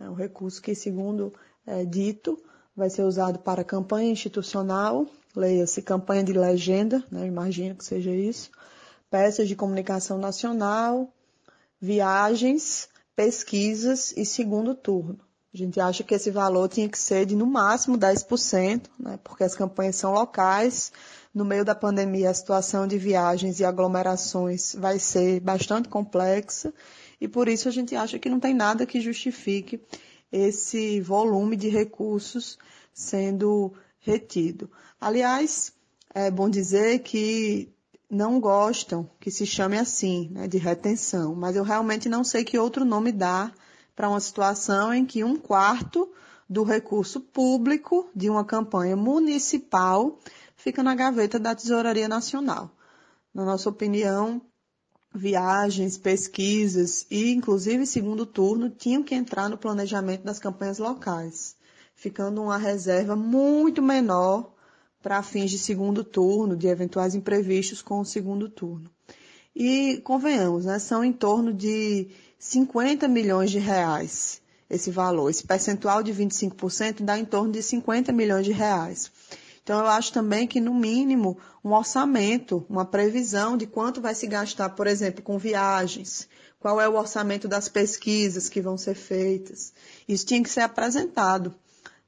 É 0.01 0.11
um 0.11 0.15
recurso 0.15 0.61
que, 0.61 0.75
segundo 0.75 1.33
é 1.65 1.85
dito, 1.85 2.43
vai 2.77 2.91
ser 2.91 3.03
usado 3.03 3.39
para 3.39 3.65
campanha 3.65 4.11
institucional, 4.11 5.07
leia-se 5.35 5.81
campanha 5.81 6.25
de 6.25 6.33
legenda, 6.33 7.05
né, 7.11 7.27
imagino 7.27 7.75
que 7.75 7.85
seja 7.85 8.11
isso, 8.11 8.51
peças 9.11 9.49
de 9.49 9.55
comunicação 9.55 10.19
nacional, 10.19 11.13
viagens, 11.81 12.89
pesquisas 13.15 14.13
e 14.17 14.27
segundo 14.27 14.75
turno. 14.75 15.25
A 15.57 15.59
gente 15.59 15.81
acha 15.81 16.05
que 16.05 16.15
esse 16.15 16.31
valor 16.31 16.69
tinha 16.69 16.87
que 16.87 16.99
ser 16.99 17.25
de 17.25 17.35
no 17.35 17.47
máximo 17.47 17.97
10%, 17.97 18.91
né, 19.01 19.19
porque 19.25 19.43
as 19.43 19.55
campanhas 19.55 19.97
são 19.97 20.13
locais. 20.13 20.93
No 21.33 21.47
meio 21.47 21.65
da 21.65 21.75
pandemia, 21.75 22.29
a 22.29 22.35
situação 22.35 22.87
de 22.87 22.99
viagens 22.99 23.59
e 23.59 23.65
aglomerações 23.65 24.75
vai 24.75 24.99
ser 24.99 25.41
bastante 25.41 25.89
complexa 25.89 26.75
e 27.19 27.27
por 27.27 27.49
isso 27.49 27.71
a 27.71 27.73
gente 27.73 27.97
acha 27.97 28.19
que 28.19 28.29
não 28.29 28.39
tem 28.39 28.53
nada 28.53 28.85
que 28.85 29.01
justifique 29.01 29.81
esse 30.31 31.01
volume 31.01 31.57
de 31.57 31.71
recursos 31.71 32.59
sendo 32.93 33.73
retido. 33.99 34.71
Aliás, 35.01 35.73
é 36.15 36.31
bom 36.31 36.51
dizer 36.51 36.99
que 36.99 37.73
não 38.11 38.39
gostam 38.39 39.09
que 39.19 39.31
se 39.31 39.47
chame 39.47 39.79
assim, 39.79 40.29
né, 40.33 40.47
de 40.47 40.59
retenção, 40.59 41.35
mas 41.35 41.57
eu 41.57 41.65
realmente 41.65 42.11
não 42.11 42.23
sei 42.23 42.45
que 42.45 42.59
outro 42.59 42.85
nome 42.85 43.11
dar 43.11 43.55
para 43.97 44.11
uma 44.11 44.21
situação 44.21 44.93
em 44.93 45.07
que 45.07 45.25
um 45.25 45.37
quarto 45.37 46.12
do 46.49 46.62
recurso 46.62 47.19
público 47.19 48.09
de 48.15 48.29
uma 48.29 48.45
campanha 48.45 48.95
municipal 48.95 50.19
fica 50.55 50.83
na 50.83 50.95
gaveta 50.95 51.38
da 51.38 51.55
Tesouraria 51.55 52.07
Nacional. 52.07 52.71
Na 53.35 53.45
nossa 53.45 53.69
opinião, 53.71 54.41
viagens, 55.15 55.97
pesquisas 55.97 57.07
e, 57.11 57.33
inclusive, 57.33 57.87
segundo 57.87 58.26
turno 58.26 58.69
tinham 58.69 59.03
que 59.03 59.15
entrar 59.15 59.49
no 59.49 59.57
planejamento 59.59 60.23
das 60.23 60.38
campanhas 60.38 60.79
locais, 60.79 61.57
ficando 61.95 62.43
uma 62.43 62.59
reserva 62.59 63.17
muito 63.17 63.83
menor 63.83 64.53
para 65.03 65.23
fins 65.23 65.50
de 65.50 65.59
segundo 65.59 66.05
turno, 66.05 66.57
de 66.57 66.67
eventuais 66.67 67.15
imprevistos 67.15 67.81
com 67.81 68.00
o 68.00 68.05
segundo 68.05 68.49
turno. 68.49 68.91
E, 69.55 70.03
convenhamos, 70.05 70.67
né, 70.67 70.79
são 70.79 71.03
em 71.03 71.12
torno 71.12 71.53
de 71.53 72.11
50 72.38 73.09
milhões 73.09 73.50
de 73.50 73.59
reais 73.59 74.40
esse 74.69 74.90
valor. 74.90 75.31
Esse 75.31 75.45
percentual 75.45 76.02
de 76.02 76.12
25% 76.12 77.02
dá 77.02 77.19
em 77.19 77.25
torno 77.25 77.52
de 77.52 77.62
50 77.62 78.12
milhões 78.12 78.45
de 78.45 78.52
reais. 78.52 79.11
Então, 79.62 79.81
eu 79.81 79.87
acho 79.87 80.12
também 80.12 80.47
que, 80.47 80.61
no 80.61 80.75
mínimo, 80.75 81.37
um 81.64 81.73
orçamento, 81.73 82.64
uma 82.69 82.85
previsão 82.85 83.57
de 83.57 83.66
quanto 83.66 84.00
vai 84.00 84.14
se 84.14 84.26
gastar, 84.26 84.71
por 84.71 84.87
exemplo, 84.87 85.23
com 85.23 85.38
viagens, 85.38 86.28
qual 86.61 86.81
é 86.81 86.88
o 86.88 86.95
orçamento 86.95 87.49
das 87.49 87.69
pesquisas 87.69 88.49
que 88.49 88.61
vão 88.61 88.78
ser 88.78 88.95
feitas. 88.95 89.73
Isso 90.07 90.25
tinha 90.25 90.43
que 90.43 90.50
ser 90.50 90.61
apresentado 90.61 91.55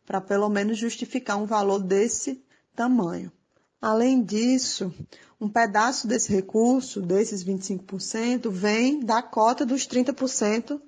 para, 0.06 0.20
pelo 0.20 0.48
menos, 0.48 0.78
justificar 0.78 1.36
um 1.36 1.46
valor 1.46 1.80
desse 1.80 2.40
tamanho. 2.76 3.32
Além 3.80 4.22
disso, 4.22 4.92
um 5.40 5.48
pedaço 5.48 6.08
desse 6.08 6.32
recurso, 6.32 7.00
desses 7.00 7.44
25%, 7.44 8.50
vem 8.50 9.00
da 9.00 9.22
cota 9.22 9.64
dos 9.64 9.86
30% 9.86 10.80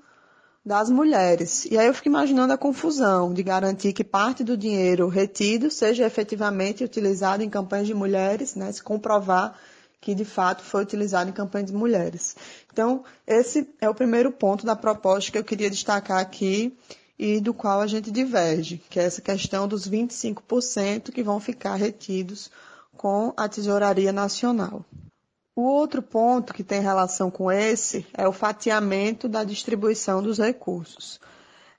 das 0.64 0.90
mulheres. 0.90 1.64
E 1.66 1.78
aí 1.78 1.87
eu 1.87 1.94
fico 1.94 2.09
imaginando 2.09 2.52
a 2.52 2.59
confusão 2.59 3.32
de 3.32 3.42
garantir 3.42 3.92
que 3.92 4.04
parte 4.04 4.42
do 4.42 4.56
dinheiro 4.56 5.09
retido 5.09 5.70
seja 5.70 6.04
efetivamente 6.04 6.85
utilizado 6.85 7.42
em 7.42 7.49
campanhas 7.49 7.87
de 7.87 7.94
mulheres, 7.94 8.54
né, 8.54 8.70
se 8.73 8.82
comprovar 8.82 9.56
que 10.00 10.14
de 10.14 10.25
fato 10.25 10.62
foi 10.62 10.82
utilizado 10.82 11.30
em 11.30 11.32
campanhas 11.32 11.70
de 11.70 11.76
mulheres. 11.76 12.35
Então, 12.73 13.04
esse 13.26 13.68
é 13.80 13.88
o 13.88 13.94
primeiro 13.94 14.32
ponto 14.32 14.64
da 14.64 14.75
proposta 14.75 15.30
que 15.30 15.38
eu 15.38 15.44
queria 15.44 15.70
destacar 15.70 16.18
aqui 16.18 16.76
e 17.18 17.38
do 17.38 17.52
qual 17.52 17.80
a 17.80 17.87
gente 17.87 18.11
diverge, 18.11 18.82
que 18.88 18.99
é 18.99 19.04
essa 19.04 19.20
questão 19.20 19.68
dos 19.68 19.88
25% 19.88 21.12
que 21.12 21.23
vão 21.23 21.38
ficar 21.38 21.75
retidos 21.75 22.50
com 23.00 23.33
a 23.35 23.49
Tesouraria 23.49 24.12
Nacional. 24.12 24.85
O 25.57 25.62
outro 25.62 26.02
ponto 26.02 26.52
que 26.52 26.62
tem 26.62 26.83
relação 26.83 27.30
com 27.30 27.50
esse 27.50 28.07
é 28.12 28.28
o 28.28 28.33
fatiamento 28.33 29.26
da 29.26 29.42
distribuição 29.42 30.23
dos 30.23 30.37
recursos. 30.37 31.19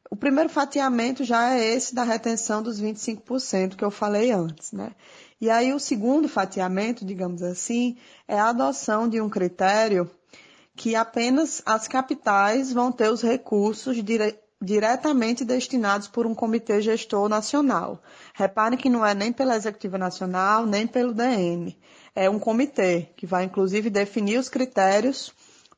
O 0.10 0.16
primeiro 0.16 0.50
fatiamento 0.50 1.24
já 1.24 1.54
é 1.54 1.75
esse 1.75 1.94
da 1.94 2.04
retenção 2.04 2.63
dos 2.63 2.82
25% 2.82 3.75
que 3.75 3.86
eu 3.86 3.92
falei 3.92 4.32
antes, 4.32 4.72
né? 4.72 4.96
E 5.40 5.48
aí 5.48 5.72
o 5.72 5.80
segundo 5.80 6.28
fatiamento, 6.28 7.06
digamos 7.06 7.44
assim, 7.44 7.98
é 8.28 8.40
a 8.40 8.50
adoção 8.50 9.08
de 9.08 9.22
um 9.22 9.30
critério 9.30 10.10
que 10.75 10.96
apenas 10.96 11.62
as 11.68 11.88
capitais 11.88 12.74
vão 12.74 12.92
ter 12.92 13.12
os 13.12 13.22
recursos 13.22 14.04
dire 14.04 14.40
diretamente 14.62 15.44
destinados 15.44 16.08
por 16.08 16.27
um 16.27 16.36
comitê 16.36 16.82
gestor 16.82 17.27
nacional. 17.27 18.01
Repare 18.34 18.77
que 18.77 18.89
não 18.89 19.06
é 19.06 19.15
nem 19.15 19.34
pela 19.34 19.56
Executiva 19.56 19.98
Nacional, 19.98 20.65
nem 20.65 20.86
pelo 20.86 21.13
DN. 21.13 21.75
É 22.13 22.30
um 22.30 22.38
comitê 22.38 23.10
que 23.18 23.25
vai, 23.25 23.46
inclusive, 23.46 23.89
definir 23.89 24.38
os 24.38 24.50
critérios 24.50 25.34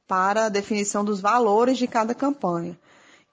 para 0.05 0.45
a 0.45 0.49
definição 0.49 1.05
dos 1.05 1.21
valores 1.21 1.77
de 1.77 1.87
cada 1.87 2.13
campanha. 2.13 2.77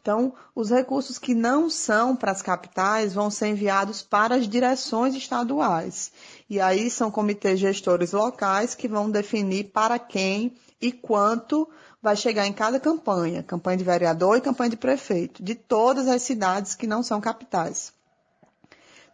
Então, 0.00 0.32
os 0.54 0.70
recursos 0.70 1.18
que 1.18 1.34
não 1.34 1.68
são 1.68 2.16
para 2.16 2.30
as 2.30 2.40
capitais 2.40 3.12
vão 3.12 3.30
ser 3.30 3.48
enviados 3.48 4.02
para 4.02 4.36
as 4.36 4.48
direções 4.48 5.14
estaduais. 5.14 6.10
E 6.48 6.58
aí 6.58 6.88
são 6.88 7.10
comitês 7.10 7.58
gestores 7.58 8.12
locais 8.12 8.74
que 8.74 8.88
vão 8.88 9.10
definir 9.10 9.64
para 9.64 9.98
quem 9.98 10.54
e 10.80 10.90
quanto 10.90 11.68
vai 12.02 12.16
chegar 12.16 12.46
em 12.46 12.52
cada 12.52 12.80
campanha, 12.80 13.42
campanha 13.42 13.76
de 13.76 13.84
vereador 13.84 14.36
e 14.36 14.40
campanha 14.40 14.70
de 14.70 14.76
prefeito, 14.76 15.42
de 15.42 15.54
todas 15.54 16.08
as 16.08 16.22
cidades 16.22 16.74
que 16.74 16.86
não 16.86 17.02
são 17.02 17.20
capitais. 17.20 17.92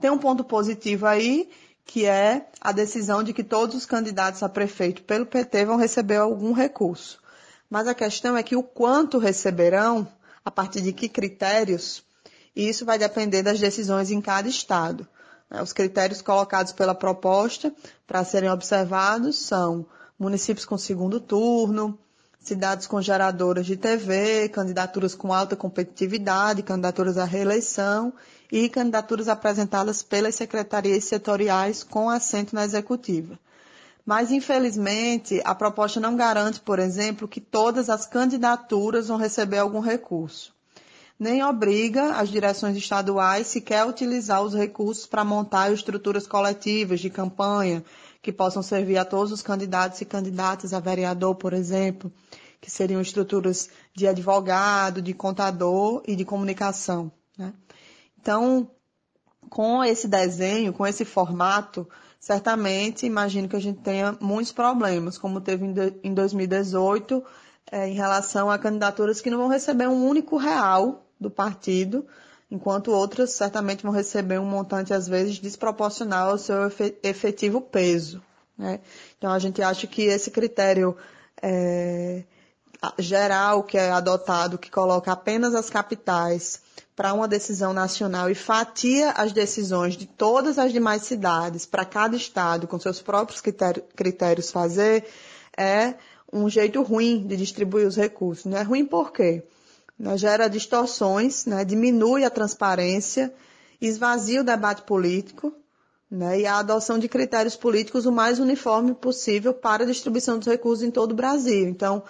Tem 0.01 0.11
um 0.11 0.19
ponto 0.19 0.45
positivo 0.45 1.07
aí, 1.07 1.51
que 1.85 2.07
é 2.07 2.49
a 2.61 2.73
decisão 2.73 3.23
de 3.23 3.33
que 3.33 3.43
todos 3.43 3.75
os 3.75 3.87
candidatos 3.87 4.43
a 4.43 4.49
prefeito 4.49 5.03
pelo 5.03 5.27
PT 5.27 5.65
vão 5.65 5.77
receber 5.77 6.17
algum 6.17 6.53
recurso. 6.53 7.21
Mas 7.69 7.89
a 7.89 7.95
questão 7.95 8.37
é 8.37 8.43
que 8.43 8.57
o 8.57 8.63
quanto 8.63 9.19
receberão, 9.19 10.07
a 10.45 10.51
partir 10.51 10.81
de 10.81 10.93
que 10.93 11.09
critérios, 11.09 12.05
isso 12.55 12.85
vai 12.85 12.99
depender 12.99 13.43
das 13.43 13.59
decisões 13.59 14.11
em 14.11 14.21
cada 14.21 14.49
estado. 14.49 15.07
Os 15.63 15.73
critérios 15.73 16.23
colocados 16.23 16.73
pela 16.73 16.95
proposta 16.95 17.73
para 18.07 18.25
serem 18.25 18.51
observados 18.51 19.37
são 19.37 19.87
municípios 20.19 20.65
com 20.65 20.77
segundo 20.77 21.21
turno, 21.21 21.99
cidades 22.47 22.87
com 22.87 23.03
geradoras 23.03 23.67
de 23.67 23.77
TV, 23.77 24.49
candidaturas 24.49 25.15
com 25.15 25.33
alta 25.33 25.57
competitividade, 25.57 26.63
candidaturas 26.63 27.19
à 27.19 27.25
reeleição 27.25 28.13
e 28.51 28.69
candidaturas 28.69 29.29
apresentadas 29.29 30.03
pelas 30.03 30.37
secretarias 30.37 31.05
setoriais 31.05 31.83
com 31.83 32.09
assento 32.09 32.55
na 32.55 32.65
executiva. 32.65 33.37
Mas, 34.05 34.31
infelizmente, 34.31 35.43
a 35.45 35.53
proposta 35.53 35.99
não 35.99 36.15
garante, 36.15 36.61
por 36.61 36.79
exemplo, 36.79 37.27
que 37.27 37.41
todas 37.41 37.91
as 37.91 38.07
candidaturas 38.07 39.09
vão 39.09 39.17
receber 39.17 39.59
algum 39.59 39.81
recurso. 39.81 40.55
Nem 41.19 41.43
obriga 41.43 42.13
as 42.13 42.29
direções 42.29 42.77
estaduais 42.77 43.49
sequer 43.49 43.81
a 43.81 43.87
utilizar 43.87 44.43
os 44.43 44.55
recursos 44.55 45.07
para 45.07 45.25
montar 45.25 45.73
estruturas 45.73 46.27
coletivas 46.27 47.01
de 47.01 47.11
campanha 47.11 47.83
que 48.27 48.33
possam 48.33 48.61
servir 48.61 48.99
a 48.99 49.05
todos 49.05 49.31
os 49.31 49.41
candidatos 49.41 50.01
e 50.01 50.05
candidatas 50.05 50.75
a 50.75 50.81
vereador, 50.81 51.37
por 51.37 51.53
exemplo 51.53 52.13
que 52.61 52.71
seriam 52.71 53.01
estruturas 53.01 53.71
de 53.95 54.09
advogado, 54.09 55.01
de 55.01 55.15
contador 55.15 56.03
e 56.05 56.17
de 56.17 56.25
comunicação. 56.25 57.13
Né? 57.39 57.53
Então, 58.21 58.69
com 59.49 59.85
esse 59.85 60.09
desenho, 60.09 60.73
com 60.73 60.85
esse 60.85 61.05
formato, 61.05 61.89
certamente 62.19 63.07
imagino 63.07 63.49
que 63.49 63.55
a 63.55 63.61
gente 63.61 63.81
tenha 63.83 64.17
muitos 64.21 64.51
problemas, 64.51 65.17
como 65.17 65.41
teve 65.41 65.65
em 66.03 66.13
2018, 66.13 67.23
é, 67.71 67.89
em 67.89 67.95
relação 67.95 68.51
a 68.51 68.59
candidaturas 68.59 69.21
que 69.21 69.31
não 69.31 69.39
vão 69.39 69.49
receber 69.49 69.87
um 69.87 70.05
único 70.05 70.37
real 70.37 71.07
do 71.21 71.31
partido, 71.31 72.05
enquanto 72.51 72.93
outras 72.93 73.33
certamente 73.33 73.83
vão 73.83 73.93
receber 73.93 74.39
um 74.39 74.45
montante, 74.45 74.95
às 74.95 75.09
vezes, 75.09 75.39
desproporcional 75.39 76.31
ao 76.31 76.39
seu 76.39 76.71
efetivo 77.03 77.61
peso. 77.61 78.23
Né? 78.57 78.81
Então, 79.19 79.31
a 79.31 79.39
gente 79.39 79.61
acha 79.63 79.87
que 79.87 80.03
esse 80.03 80.31
critério 80.31 80.97
é, 81.43 82.25
geral 82.99 83.63
que 83.63 83.77
é 83.77 83.91
adotado, 83.91 84.59
que 84.59 84.71
coloca 84.71 85.13
apenas 85.13 85.55
as 85.55 85.69
capitais 85.69 86.61
para 86.95 87.13
uma 87.13 87.29
decisão 87.29 87.73
nacional 87.73 88.31
e 88.31 88.35
fatia 88.35 89.11
as 89.11 89.33
decisões 89.33 89.97
de 89.97 90.07
todas 90.07 90.59
as 90.59 90.73
demais 90.73 91.03
cidades 91.03 91.67
para 91.67 91.85
cada 91.85 92.17
estado 92.17 92.67
com 92.67 92.79
seus 92.79 93.03
próprios 93.03 93.43
critérios 93.95 94.51
fazer, 94.51 95.05
é 95.57 95.95
um 96.33 96.49
jeito 96.49 96.83
ruim 96.83 97.27
de 97.27 97.37
distribuir 97.37 97.87
os 97.87 97.97
recursos. 97.97 98.47
Não 98.47 98.57
é 98.57 98.63
ruim 98.63 98.85
por 98.85 99.13
quê? 99.13 99.45
Né, 99.99 100.17
gera 100.19 100.49
distorções, 100.49 101.47
né, 101.47 101.65
diminui 101.65 102.25
a 102.25 102.31
transparência, 102.31 103.33
esvazia 103.81 104.43
o 104.43 104.45
debate 104.45 104.83
político 104.83 105.53
né, 106.11 106.41
e 106.41 106.47
a 106.47 106.59
adoção 106.59 106.99
de 106.99 107.09
critérios 107.09 107.57
políticos 107.57 108.07
o 108.07 108.13
mais 108.13 108.39
uniforme 108.39 108.95
possível 108.95 109.55
para 109.55 109.85
a 109.85 109.87
distribuição 109.87 110.39
dos 110.39 110.47
recursos 110.47 110.85
em 110.85 110.91
todo 110.91 111.13
o 111.13 111.17
Brasil. 111.17 111.67
Então, 111.69 112.03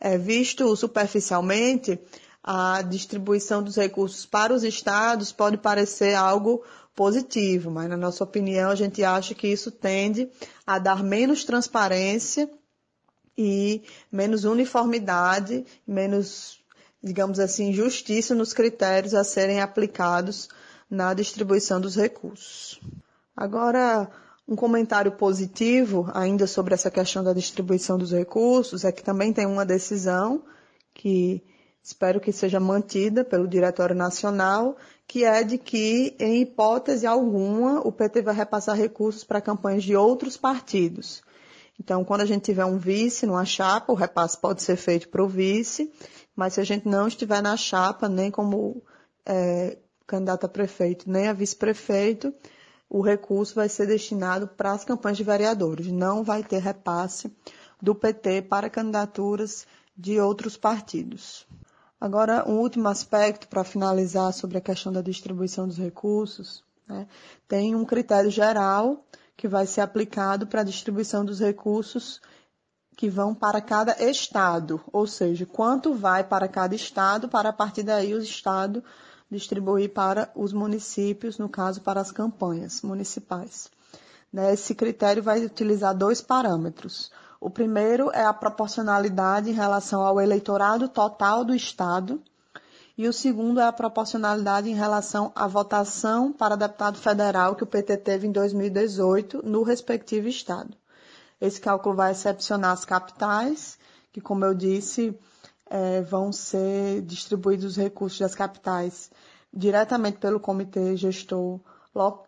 é, 0.00 0.16
visto 0.16 0.74
superficialmente, 0.76 1.98
a 2.42 2.82
distribuição 2.82 3.62
dos 3.62 3.76
recursos 3.76 4.26
para 4.26 4.52
os 4.52 4.64
estados 4.64 5.30
pode 5.30 5.56
parecer 5.56 6.14
algo 6.14 6.64
positivo, 6.94 7.70
mas 7.70 7.88
na 7.88 7.96
nossa 7.96 8.24
opinião 8.24 8.70
a 8.70 8.74
gente 8.74 9.02
acha 9.04 9.34
que 9.34 9.46
isso 9.46 9.70
tende 9.70 10.28
a 10.66 10.78
dar 10.78 11.02
menos 11.02 11.44
transparência 11.44 12.50
e 13.38 13.82
menos 14.10 14.44
uniformidade, 14.44 15.64
menos, 15.86 16.61
digamos 17.02 17.40
assim, 17.40 17.72
justiça 17.72 18.34
nos 18.34 18.52
critérios 18.52 19.14
a 19.14 19.24
serem 19.24 19.60
aplicados 19.60 20.48
na 20.88 21.12
distribuição 21.14 21.80
dos 21.80 21.96
recursos. 21.96 22.80
Agora, 23.36 24.08
um 24.46 24.54
comentário 24.54 25.12
positivo 25.12 26.10
ainda 26.14 26.46
sobre 26.46 26.74
essa 26.74 26.90
questão 26.90 27.24
da 27.24 27.32
distribuição 27.32 27.98
dos 27.98 28.12
recursos 28.12 28.84
é 28.84 28.92
que 28.92 29.02
também 29.02 29.32
tem 29.32 29.46
uma 29.46 29.64
decisão 29.64 30.42
que 30.94 31.42
espero 31.82 32.20
que 32.20 32.30
seja 32.32 32.60
mantida 32.60 33.24
pelo 33.24 33.48
Diretório 33.48 33.96
Nacional, 33.96 34.76
que 35.06 35.24
é 35.24 35.42
de 35.42 35.58
que, 35.58 36.14
em 36.18 36.42
hipótese 36.42 37.06
alguma, 37.06 37.80
o 37.80 37.90
PT 37.90 38.22
vai 38.22 38.34
repassar 38.34 38.76
recursos 38.76 39.24
para 39.24 39.40
campanhas 39.40 39.82
de 39.82 39.96
outros 39.96 40.36
partidos. 40.36 41.22
Então, 41.82 42.04
quando 42.04 42.20
a 42.20 42.24
gente 42.24 42.44
tiver 42.44 42.64
um 42.64 42.78
vice 42.78 43.26
numa 43.26 43.44
chapa, 43.44 43.92
o 43.92 43.96
repasse 43.96 44.38
pode 44.38 44.62
ser 44.62 44.76
feito 44.76 45.08
para 45.08 45.20
o 45.20 45.26
vice, 45.26 45.92
mas 46.34 46.54
se 46.54 46.60
a 46.60 46.64
gente 46.64 46.86
não 46.86 47.08
estiver 47.08 47.42
na 47.42 47.56
chapa, 47.56 48.08
nem 48.08 48.30
como 48.30 48.80
é, 49.26 49.78
candidato 50.06 50.46
a 50.46 50.48
prefeito, 50.48 51.10
nem 51.10 51.26
a 51.26 51.32
vice-prefeito, 51.32 52.32
o 52.88 53.00
recurso 53.00 53.56
vai 53.56 53.68
ser 53.68 53.88
destinado 53.88 54.46
para 54.46 54.70
as 54.70 54.84
campanhas 54.84 55.18
de 55.18 55.24
vereadores. 55.24 55.88
Não 55.88 56.22
vai 56.22 56.44
ter 56.44 56.60
repasse 56.60 57.36
do 57.80 57.96
PT 57.96 58.42
para 58.42 58.70
candidaturas 58.70 59.66
de 59.96 60.20
outros 60.20 60.56
partidos. 60.56 61.48
Agora, 62.00 62.48
um 62.48 62.60
último 62.60 62.86
aspecto 62.88 63.48
para 63.48 63.64
finalizar 63.64 64.32
sobre 64.32 64.56
a 64.56 64.60
questão 64.60 64.92
da 64.92 65.02
distribuição 65.02 65.66
dos 65.66 65.78
recursos. 65.78 66.62
Né? 66.88 67.08
Tem 67.48 67.74
um 67.74 67.84
critério 67.84 68.30
geral 68.30 69.04
que 69.36 69.48
vai 69.48 69.66
ser 69.66 69.80
aplicado 69.80 70.46
para 70.46 70.60
a 70.60 70.64
distribuição 70.64 71.24
dos 71.24 71.40
recursos 71.40 72.20
que 72.96 73.08
vão 73.08 73.34
para 73.34 73.60
cada 73.60 74.02
estado, 74.02 74.80
ou 74.92 75.06
seja, 75.06 75.46
quanto 75.46 75.94
vai 75.94 76.22
para 76.22 76.46
cada 76.46 76.74
estado, 76.74 77.28
para 77.28 77.48
a 77.48 77.52
partir 77.52 77.82
daí 77.82 78.14
o 78.14 78.20
estado 78.20 78.84
distribuir 79.30 79.92
para 79.92 80.30
os 80.34 80.52
municípios, 80.52 81.38
no 81.38 81.48
caso, 81.48 81.80
para 81.80 82.00
as 82.00 82.12
campanhas 82.12 82.82
municipais. 82.82 83.70
Né, 84.32 84.52
esse 84.52 84.74
critério 84.74 85.22
vai 85.22 85.44
utilizar 85.44 85.96
dois 85.96 86.20
parâmetros. 86.20 87.10
O 87.40 87.50
primeiro 87.50 88.10
é 88.12 88.24
a 88.24 88.32
proporcionalidade 88.32 89.50
em 89.50 89.54
relação 89.54 90.02
ao 90.02 90.20
eleitorado 90.20 90.88
total 90.88 91.44
do 91.44 91.54
Estado, 91.54 92.22
e 92.96 93.08
o 93.08 93.12
segundo 93.12 93.58
é 93.60 93.64
a 93.64 93.72
proporcionalidade 93.72 94.68
em 94.68 94.74
relação 94.74 95.32
à 95.34 95.46
votação 95.46 96.32
para 96.32 96.56
deputado 96.56 96.98
federal 96.98 97.54
que 97.56 97.64
o 97.64 97.66
PT 97.66 97.96
teve 97.98 98.26
em 98.26 98.32
2018 98.32 99.42
no 99.44 99.62
respectivo 99.62 100.28
Estado. 100.28 100.76
Esse 101.40 101.60
cálculo 101.60 101.96
vai 101.96 102.12
excepcionar 102.12 102.72
as 102.72 102.84
capitais, 102.84 103.78
que, 104.12 104.20
como 104.20 104.44
eu 104.44 104.54
disse, 104.54 105.18
é, 105.68 106.02
vão 106.02 106.30
ser 106.30 107.02
distribuídos 107.02 107.64
os 107.64 107.76
recursos 107.76 108.18
das 108.20 108.34
capitais 108.34 109.10
diretamente 109.52 110.18
pelo 110.18 110.38
Comitê 110.38 110.96
Gestor 110.96 111.60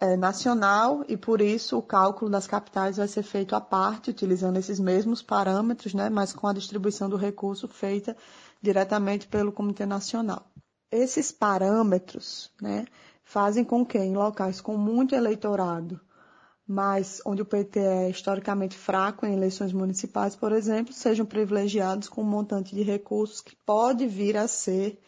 é, 0.00 0.16
Nacional 0.16 1.05
e, 1.09 1.16
por 1.16 1.40
isso, 1.40 1.79
o 1.79 1.83
cálculo 1.83 2.31
das 2.31 2.46
capitais 2.46 2.96
vai 2.96 3.07
ser 3.07 3.22
feito 3.22 3.55
à 3.55 3.61
parte, 3.61 4.11
utilizando 4.11 4.57
esses 4.57 4.81
mesmos 4.81 5.22
parâmetros, 5.22 5.94
né, 5.94 6.09
mas 6.09 6.33
com 6.33 6.46
a 6.46 6.53
distribuição 6.53 7.09
do 7.09 7.16
recurso 7.16 7.68
feita 7.68 8.16
diretamente 8.61 9.27
pelo 9.27 9.53
Comitê 9.53 9.87
Nacional. 9.87 10.44
Esses 10.96 11.33
parâmetros 11.33 12.52
né, 12.62 12.87
fazem 13.24 13.64
com 13.64 13.85
que, 13.85 13.98
em 13.98 14.14
locais 14.14 14.61
com 14.61 14.76
muito 14.76 15.12
eleitorado, 15.12 16.00
mas 16.64 17.20
onde 17.26 17.42
o 17.42 17.44
PT 17.44 17.80
é 17.80 18.11
historicamente 18.11 18.78
fraco 18.78 19.26
em 19.26 19.35
eleições 19.35 19.72
municipais, 19.72 20.37
por 20.37 20.52
exemplo, 20.52 20.94
sejam 20.94 21.26
privilegiados 21.26 22.09
com 22.09 22.22
um 22.22 22.24
montante 22.24 22.76
de 22.76 22.83
recursos 22.85 23.40
que 23.40 23.57
pode 23.57 24.07
vir 24.07 24.37
a 24.37 24.46
ser 24.46 25.00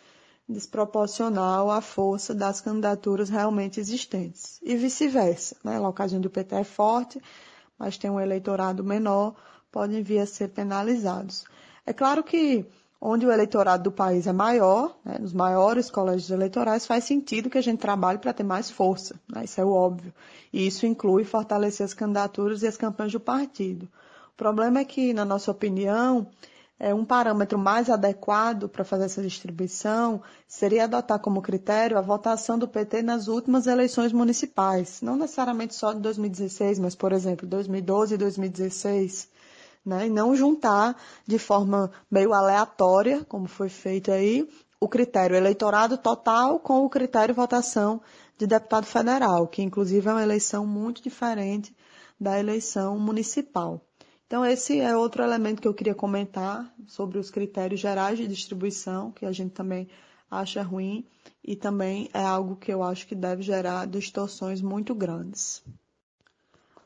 desproporcional 0.48 1.70
à 1.70 1.80
força 1.80 2.34
das 2.34 2.60
candidaturas 2.60 3.28
realmente 3.28 3.78
existentes. 3.78 4.58
E 4.64 4.74
vice-versa. 4.74 5.56
Né? 5.62 5.78
Locais 5.78 6.12
onde 6.12 6.26
o 6.26 6.30
PT 6.30 6.56
é 6.56 6.64
forte, 6.64 7.22
mas 7.78 7.96
tem 7.96 8.10
um 8.10 8.18
eleitorado 8.18 8.82
menor, 8.82 9.36
podem 9.70 10.02
vir 10.02 10.18
a 10.18 10.26
ser 10.26 10.48
penalizados. 10.48 11.44
É 11.86 11.92
claro 11.92 12.24
que 12.24 12.66
onde 13.00 13.26
o 13.26 13.30
eleitorado 13.30 13.84
do 13.84 13.92
país 13.92 14.26
é 14.26 14.32
maior, 14.32 14.96
né, 15.04 15.18
nos 15.20 15.32
maiores 15.32 15.90
colégios 15.90 16.30
eleitorais, 16.30 16.86
faz 16.86 17.04
sentido 17.04 17.50
que 17.50 17.58
a 17.58 17.62
gente 17.62 17.78
trabalhe 17.78 18.18
para 18.18 18.32
ter 18.32 18.42
mais 18.42 18.70
força. 18.70 19.20
Né, 19.28 19.44
isso 19.44 19.60
é 19.60 19.64
óbvio. 19.64 20.12
E 20.52 20.66
isso 20.66 20.86
inclui 20.86 21.24
fortalecer 21.24 21.84
as 21.84 21.94
candidaturas 21.94 22.62
e 22.62 22.66
as 22.66 22.76
campanhas 22.76 23.12
do 23.12 23.20
partido. 23.20 23.88
O 24.32 24.36
problema 24.36 24.80
é 24.80 24.84
que, 24.84 25.12
na 25.12 25.24
nossa 25.24 25.50
opinião, 25.50 26.26
é, 26.78 26.94
um 26.94 27.04
parâmetro 27.04 27.58
mais 27.58 27.88
adequado 27.88 28.68
para 28.68 28.84
fazer 28.84 29.04
essa 29.04 29.22
distribuição 29.22 30.20
seria 30.46 30.84
adotar 30.84 31.18
como 31.18 31.40
critério 31.40 31.96
a 31.96 32.02
votação 32.02 32.58
do 32.58 32.68
PT 32.68 33.02
nas 33.02 33.28
últimas 33.28 33.66
eleições 33.66 34.12
municipais. 34.12 35.00
Não 35.00 35.16
necessariamente 35.16 35.74
só 35.74 35.92
de 35.92 36.00
2016, 36.00 36.78
mas, 36.78 36.94
por 36.94 37.12
exemplo, 37.12 37.46
2012 37.46 38.14
e 38.14 38.18
2016 38.18 39.28
né? 39.86 40.08
E 40.08 40.10
não 40.10 40.34
juntar 40.34 41.00
de 41.24 41.38
forma 41.38 41.90
meio 42.10 42.34
aleatória, 42.34 43.24
como 43.24 43.46
foi 43.46 43.68
feito 43.68 44.10
aí, 44.10 44.48
o 44.80 44.88
critério 44.88 45.36
eleitorado 45.36 45.96
total 45.96 46.58
com 46.58 46.84
o 46.84 46.90
critério 46.90 47.34
votação 47.34 48.00
de 48.36 48.46
deputado 48.46 48.84
federal, 48.84 49.46
que 49.46 49.62
inclusive 49.62 50.06
é 50.08 50.12
uma 50.12 50.22
eleição 50.22 50.66
muito 50.66 51.02
diferente 51.02 51.74
da 52.20 52.38
eleição 52.38 52.98
municipal. 52.98 53.80
Então, 54.26 54.44
esse 54.44 54.80
é 54.80 54.96
outro 54.96 55.22
elemento 55.22 55.62
que 55.62 55.68
eu 55.68 55.74
queria 55.74 55.94
comentar 55.94 56.68
sobre 56.86 57.18
os 57.18 57.30
critérios 57.30 57.78
gerais 57.78 58.18
de 58.18 58.26
distribuição, 58.26 59.12
que 59.12 59.24
a 59.24 59.30
gente 59.30 59.52
também 59.52 59.88
acha 60.28 60.62
ruim, 60.62 61.06
e 61.44 61.54
também 61.54 62.10
é 62.12 62.22
algo 62.22 62.56
que 62.56 62.72
eu 62.72 62.82
acho 62.82 63.06
que 63.06 63.14
deve 63.14 63.42
gerar 63.42 63.86
distorções 63.86 64.60
muito 64.60 64.94
grandes. 64.96 65.62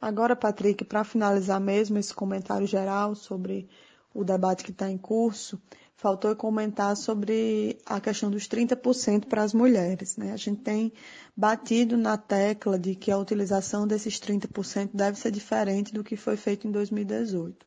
Agora, 0.01 0.35
Patrick, 0.35 0.85
para 0.85 1.05
finalizar 1.05 1.61
mesmo 1.61 1.99
esse 1.99 2.15
comentário 2.15 2.67
geral 2.67 3.15
sobre 3.15 3.69
o 4.15 4.25
debate 4.25 4.65
que 4.65 4.71
está 4.71 4.91
em 4.91 4.97
curso, 4.97 5.61
faltou 5.95 6.35
comentar 6.35 6.97
sobre 6.97 7.79
a 7.85 8.01
questão 8.01 8.31
dos 8.31 8.49
30% 8.49 9.27
para 9.27 9.43
as 9.43 9.53
mulheres. 9.53 10.17
Né? 10.17 10.33
A 10.33 10.37
gente 10.37 10.63
tem 10.63 10.91
batido 11.37 11.99
na 11.99 12.17
tecla 12.17 12.79
de 12.79 12.95
que 12.95 13.11
a 13.11 13.19
utilização 13.19 13.87
desses 13.87 14.19
30% 14.19 14.91
deve 14.95 15.19
ser 15.19 15.31
diferente 15.31 15.93
do 15.93 16.03
que 16.03 16.17
foi 16.17 16.37
feito 16.37 16.67
em 16.67 16.71
2018. 16.71 17.67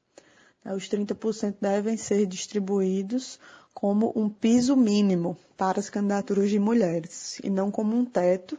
Os 0.75 0.89
30% 0.89 1.57
devem 1.61 1.97
ser 1.97 2.25
distribuídos 2.25 3.39
como 3.73 4.11
um 4.15 4.29
piso 4.29 4.75
mínimo 4.75 5.37
para 5.55 5.79
as 5.79 5.89
candidaturas 5.89 6.49
de 6.49 6.57
mulheres 6.57 7.39
e 7.43 7.49
não 7.49 7.69
como 7.69 7.95
um 7.95 8.05
teto. 8.05 8.57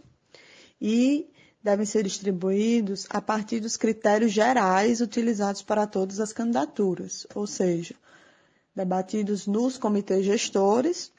E 0.80 1.30
devem 1.64 1.86
ser 1.86 2.04
distribuídos 2.04 3.06
a 3.08 3.22
partir 3.22 3.58
dos 3.58 3.78
critérios 3.78 4.30
gerais 4.30 5.00
utilizados 5.00 5.62
para 5.62 5.86
todas 5.86 6.20
as 6.20 6.30
candidaturas, 6.30 7.26
ou 7.34 7.46
seja, 7.46 7.94
debatidos 8.76 9.46
nos 9.46 9.78
comitês 9.78 10.26
gestores 10.26 11.10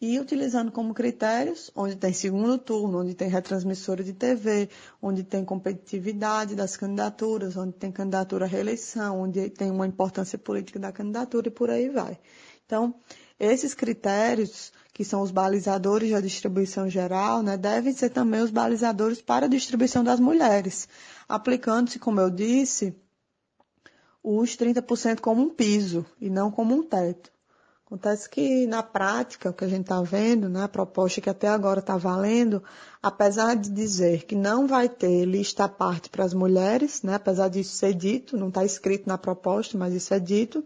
e 0.00 0.20
utilizando 0.20 0.70
como 0.70 0.94
critérios 0.94 1.72
onde 1.74 1.96
tem 1.96 2.12
segundo 2.12 2.56
turno, 2.56 3.00
onde 3.00 3.12
tem 3.12 3.28
retransmissora 3.28 4.04
de 4.04 4.12
TV, 4.12 4.68
onde 5.02 5.24
tem 5.24 5.44
competitividade 5.44 6.54
das 6.54 6.76
candidaturas, 6.76 7.56
onde 7.56 7.72
tem 7.72 7.90
candidatura 7.90 8.44
à 8.44 8.48
reeleição, 8.48 9.22
onde 9.22 9.50
tem 9.50 9.68
uma 9.68 9.86
importância 9.86 10.38
política 10.38 10.78
da 10.78 10.92
candidatura 10.92 11.48
e 11.48 11.50
por 11.50 11.70
aí 11.70 11.88
vai. 11.88 12.16
Então, 12.64 12.94
esses 13.40 13.74
critérios, 13.74 14.72
que 14.98 15.04
são 15.04 15.22
os 15.22 15.30
balizadores 15.30 16.10
da 16.10 16.20
distribuição 16.20 16.90
geral, 16.90 17.40
né, 17.40 17.56
devem 17.56 17.92
ser 17.92 18.10
também 18.10 18.40
os 18.40 18.50
balizadores 18.50 19.22
para 19.22 19.46
a 19.46 19.48
distribuição 19.48 20.02
das 20.02 20.18
mulheres, 20.18 20.88
aplicando-se, 21.28 22.00
como 22.00 22.20
eu 22.20 22.28
disse, 22.28 23.00
os 24.20 24.56
30% 24.56 25.20
como 25.20 25.40
um 25.40 25.50
piso 25.50 26.04
e 26.20 26.28
não 26.28 26.50
como 26.50 26.74
um 26.74 26.82
teto. 26.82 27.30
Acontece 27.86 28.28
que 28.28 28.66
na 28.66 28.82
prática, 28.82 29.50
o 29.50 29.52
que 29.52 29.64
a 29.64 29.68
gente 29.68 29.82
está 29.82 30.02
vendo, 30.02 30.48
né, 30.48 30.64
a 30.64 30.68
proposta 30.68 31.20
que 31.20 31.30
até 31.30 31.46
agora 31.46 31.78
está 31.78 31.96
valendo, 31.96 32.60
apesar 33.00 33.54
de 33.54 33.70
dizer 33.70 34.24
que 34.24 34.34
não 34.34 34.66
vai 34.66 34.88
ter 34.88 35.24
lista 35.24 35.62
à 35.62 35.68
parte 35.68 36.10
para 36.10 36.24
as 36.24 36.34
mulheres, 36.34 37.04
né, 37.04 37.14
apesar 37.14 37.46
disso 37.46 37.76
ser 37.76 37.94
dito, 37.94 38.36
não 38.36 38.48
está 38.48 38.64
escrito 38.64 39.06
na 39.06 39.16
proposta, 39.16 39.78
mas 39.78 39.94
isso 39.94 40.12
é 40.12 40.18
dito, 40.18 40.64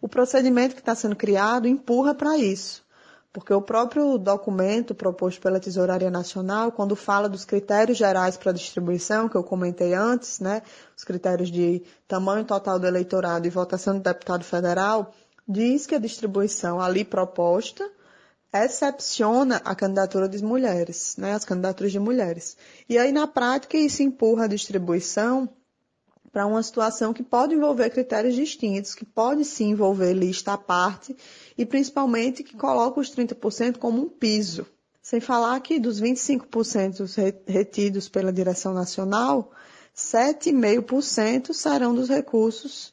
o 0.00 0.08
procedimento 0.08 0.74
que 0.74 0.80
está 0.80 0.94
sendo 0.94 1.14
criado 1.14 1.68
empurra 1.68 2.14
para 2.14 2.38
isso. 2.38 2.85
Porque 3.36 3.52
o 3.52 3.60
próprio 3.60 4.16
documento 4.16 4.94
proposto 4.94 5.42
pela 5.42 5.60
Tesouraria 5.60 6.10
Nacional, 6.10 6.72
quando 6.72 6.96
fala 6.96 7.28
dos 7.28 7.44
critérios 7.44 7.98
gerais 7.98 8.34
para 8.34 8.50
distribuição, 8.50 9.28
que 9.28 9.36
eu 9.36 9.44
comentei 9.44 9.92
antes, 9.92 10.40
né, 10.40 10.62
os 10.96 11.04
critérios 11.04 11.50
de 11.50 11.82
tamanho 12.08 12.46
total 12.46 12.78
do 12.78 12.86
eleitorado 12.86 13.46
e 13.46 13.50
votação 13.50 13.98
do 13.98 14.02
deputado 14.02 14.42
federal, 14.42 15.12
diz 15.46 15.86
que 15.86 15.94
a 15.94 15.98
distribuição 15.98 16.80
ali 16.80 17.04
proposta 17.04 17.86
excepciona 18.54 19.60
a 19.66 19.74
candidatura 19.74 20.30
de 20.30 20.42
mulheres, 20.42 21.18
né, 21.18 21.34
as 21.34 21.44
candidaturas 21.44 21.92
de 21.92 21.98
mulheres. 21.98 22.56
E 22.88 22.96
aí, 22.96 23.12
na 23.12 23.26
prática, 23.26 23.76
isso 23.76 24.02
empurra 24.02 24.44
a 24.44 24.48
distribuição 24.48 25.46
para 26.36 26.44
uma 26.44 26.62
situação 26.62 27.14
que 27.14 27.22
pode 27.22 27.54
envolver 27.54 27.88
critérios 27.88 28.34
distintos, 28.34 28.94
que 28.94 29.06
pode 29.06 29.42
sim 29.42 29.70
envolver 29.70 30.12
lista 30.12 30.52
à 30.52 30.58
parte 30.58 31.16
e 31.56 31.64
principalmente 31.64 32.42
que 32.42 32.54
coloca 32.54 33.00
os 33.00 33.08
30% 33.08 33.78
como 33.78 34.02
um 34.02 34.08
piso. 34.10 34.66
Sem 35.00 35.18
falar 35.18 35.58
que 35.60 35.80
dos 35.80 35.98
25% 35.98 37.40
retidos 37.46 38.10
pela 38.10 38.30
direção 38.30 38.74
nacional, 38.74 39.50
7,5% 39.96 41.54
serão 41.54 41.94
dos 41.94 42.10
recursos 42.10 42.92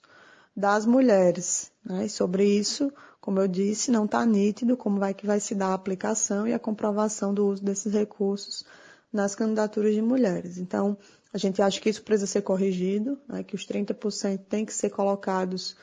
das 0.56 0.86
mulheres. 0.86 1.70
Né? 1.84 2.06
E 2.06 2.10
sobre 2.10 2.46
isso, 2.46 2.94
como 3.20 3.42
eu 3.42 3.48
disse, 3.50 3.92
não 3.92 4.06
está 4.06 4.26
nítido 4.26 4.78
como 4.78 5.00
vai 5.00 5.14
que 5.14 5.28
vai 5.28 5.42
se 5.42 5.54
dar 5.54 5.72
a 5.72 5.74
aplicação 5.74 6.48
e 6.48 6.54
a 6.54 6.60
comprovação 6.60 7.34
do 7.34 7.46
uso 7.46 7.62
desses 7.62 7.92
recursos 7.92 8.64
nas 9.12 9.36
candidaturas 9.36 9.94
de 9.94 10.02
mulheres. 10.02 10.58
Então, 10.58 10.98
a 11.34 11.38
gente 11.38 11.62
acha 11.62 11.82
que 11.82 11.90
isso 11.90 12.04
precisa 12.04 12.28
ser 12.28 12.44
corrigido, 12.44 13.20
né? 13.28 13.44
que 13.44 13.56
os 13.56 13.66
30% 13.66 14.46
têm 14.48 14.64
que 14.64 14.74
ser 14.74 14.92
colocados 14.92 15.76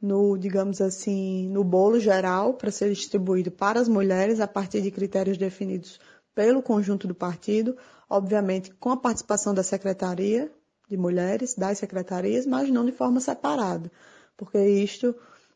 no, 0.00 0.38
digamos 0.38 0.80
assim, 0.80 1.48
no 1.48 1.64
bolo 1.64 1.98
geral 1.98 2.54
para 2.54 2.70
ser 2.70 2.90
distribuído 2.90 3.50
para 3.50 3.80
as 3.80 3.88
mulheres 3.88 4.38
a 4.38 4.46
partir 4.46 4.80
de 4.80 4.90
critérios 4.92 5.36
definidos 5.36 5.98
pelo 6.34 6.62
conjunto 6.62 7.06
do 7.08 7.14
partido, 7.14 7.76
obviamente 8.08 8.72
com 8.74 8.90
a 8.90 8.96
participação 8.96 9.52
da 9.52 9.62
secretaria 9.62 10.50
de 10.88 10.96
mulheres, 10.96 11.54
das 11.54 11.78
secretarias, 11.78 12.46
mas 12.46 12.70
não 12.70 12.84
de 12.84 12.92
forma 12.92 13.20
separada, 13.20 13.90
porque 14.36 14.58
isto 14.58 15.14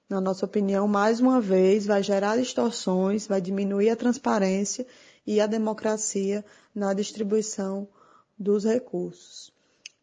na 0.09 0.21
nossa 0.21 0.47
opinião, 0.47 0.87
mais 0.87 1.19
uma 1.19 1.41
vez, 1.41 1.85
vai 1.85 2.01
gerar 2.01 2.37
distorções, 2.37 3.27
vai 3.27 3.41
diminuir 3.41 3.91
a 3.91 3.97
transparência 3.97 4.87
e 5.27 5.41
a 5.41 5.49
democracia 5.49 6.45
na 6.73 6.95
distribuição 6.95 7.89
dos 8.39 8.65
recursos. 8.65 9.53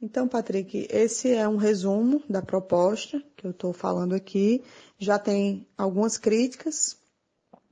Então, 0.01 0.27
Patrick, 0.27 0.87
esse 0.91 1.31
é 1.31 1.47
um 1.47 1.55
resumo 1.55 2.21
da 2.29 2.41
proposta 2.41 3.23
que 3.37 3.47
eu 3.47 3.51
estou 3.51 3.71
falando 3.71 4.13
aqui. 4.13 4.61
Já 4.99 5.17
tem 5.17 5.65
algumas 5.77 6.17
críticas 6.17 6.97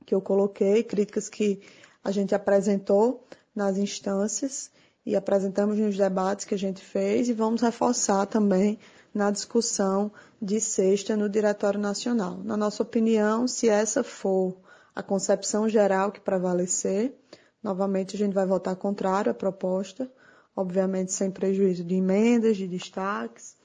que 0.06 0.14
eu 0.14 0.20
coloquei, 0.20 0.82
críticas 0.82 1.28
que 1.28 1.60
a 2.02 2.10
gente 2.10 2.34
apresentou 2.34 3.26
nas 3.54 3.76
instâncias 3.76 4.70
e 5.04 5.14
apresentamos 5.14 5.78
nos 5.78 5.96
debates 5.96 6.44
que 6.44 6.54
a 6.54 6.58
gente 6.58 6.82
fez 6.82 7.28
e 7.28 7.32
vamos 7.32 7.60
reforçar 7.60 8.24
também 8.26 8.78
na 9.12 9.30
discussão 9.30 10.10
de 10.40 10.60
sexta 10.60 11.16
no 11.16 11.28
Diretório 11.28 11.78
Nacional. 11.78 12.38
Na 12.42 12.56
nossa 12.56 12.82
opinião, 12.82 13.46
se 13.46 13.68
essa 13.68 14.02
for 14.02 14.56
a 14.94 15.02
concepção 15.02 15.68
geral 15.68 16.10
que 16.10 16.20
prevalecer, 16.20 17.14
novamente 17.62 18.16
a 18.16 18.18
gente 18.18 18.32
vai 18.32 18.46
votar 18.46 18.74
contrário 18.76 19.30
à 19.30 19.34
proposta, 19.34 20.10
obviamente 20.54 21.12
sem 21.12 21.30
prejuízo 21.30 21.84
de 21.84 21.94
emendas, 21.94 22.56
de 22.56 22.66
destaques 22.66 23.56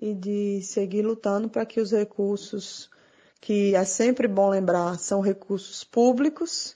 e 0.00 0.14
de 0.14 0.60
seguir 0.62 1.02
lutando 1.02 1.48
para 1.48 1.64
que 1.64 1.80
os 1.80 1.92
recursos, 1.92 2.90
que 3.40 3.74
é 3.74 3.84
sempre 3.84 4.28
bom 4.28 4.50
lembrar, 4.50 4.98
são 4.98 5.20
recursos 5.20 5.82
públicos, 5.82 6.74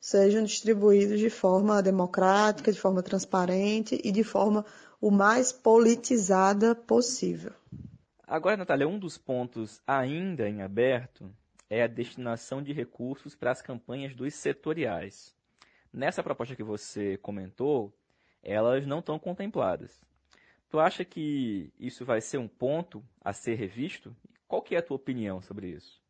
sejam 0.00 0.42
distribuídos 0.42 1.20
de 1.20 1.30
forma 1.30 1.82
democrática, 1.82 2.72
de 2.72 2.80
forma 2.80 3.02
transparente 3.02 4.00
e 4.02 4.10
de 4.10 4.24
forma 4.24 4.64
o 5.00 5.10
mais 5.10 5.52
politizada 5.52 6.74
possível. 6.74 7.52
Agora, 8.26 8.56
Natália, 8.56 8.88
um 8.88 8.98
dos 8.98 9.18
pontos 9.18 9.80
ainda 9.86 10.48
em 10.48 10.62
aberto 10.62 11.30
é 11.68 11.82
a 11.82 11.86
destinação 11.86 12.62
de 12.62 12.72
recursos 12.72 13.34
para 13.34 13.50
as 13.50 13.60
campanhas 13.60 14.14
dos 14.14 14.34
setoriais. 14.34 15.34
Nessa 15.92 16.22
proposta 16.22 16.56
que 16.56 16.62
você 16.62 17.18
comentou, 17.18 17.92
elas 18.42 18.86
não 18.86 18.98
estão 18.98 19.18
contempladas. 19.18 20.00
Tu 20.68 20.80
acha 20.80 21.04
que 21.04 21.72
isso 21.78 22.04
vai 22.04 22.20
ser 22.20 22.38
um 22.38 22.48
ponto 22.48 23.02
a 23.20 23.32
ser 23.32 23.54
revisto? 23.54 24.16
Qual 24.48 24.62
que 24.62 24.74
é 24.74 24.78
a 24.78 24.82
tua 24.82 24.96
opinião 24.96 25.40
sobre 25.40 25.68
isso? 25.68 26.00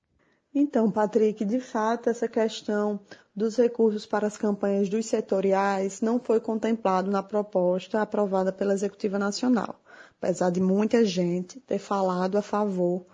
Então, 0.54 0.90
Patrick, 0.90 1.44
de 1.44 1.58
fato, 1.58 2.10
essa 2.10 2.28
questão 2.28 3.00
dos 3.34 3.56
recursos 3.56 4.04
para 4.04 4.26
as 4.26 4.36
campanhas 4.36 4.88
dos 4.88 5.06
setoriais 5.06 6.02
não 6.02 6.20
foi 6.20 6.40
contemplado 6.40 7.10
na 7.10 7.22
proposta 7.22 8.02
aprovada 8.02 8.52
pela 8.52 8.74
Executiva 8.74 9.18
Nacional, 9.18 9.80
apesar 10.20 10.50
de 10.50 10.60
muita 10.60 11.04
gente 11.06 11.58
ter 11.60 11.78
falado 11.78 12.36
a 12.36 12.42
favor 12.42 13.06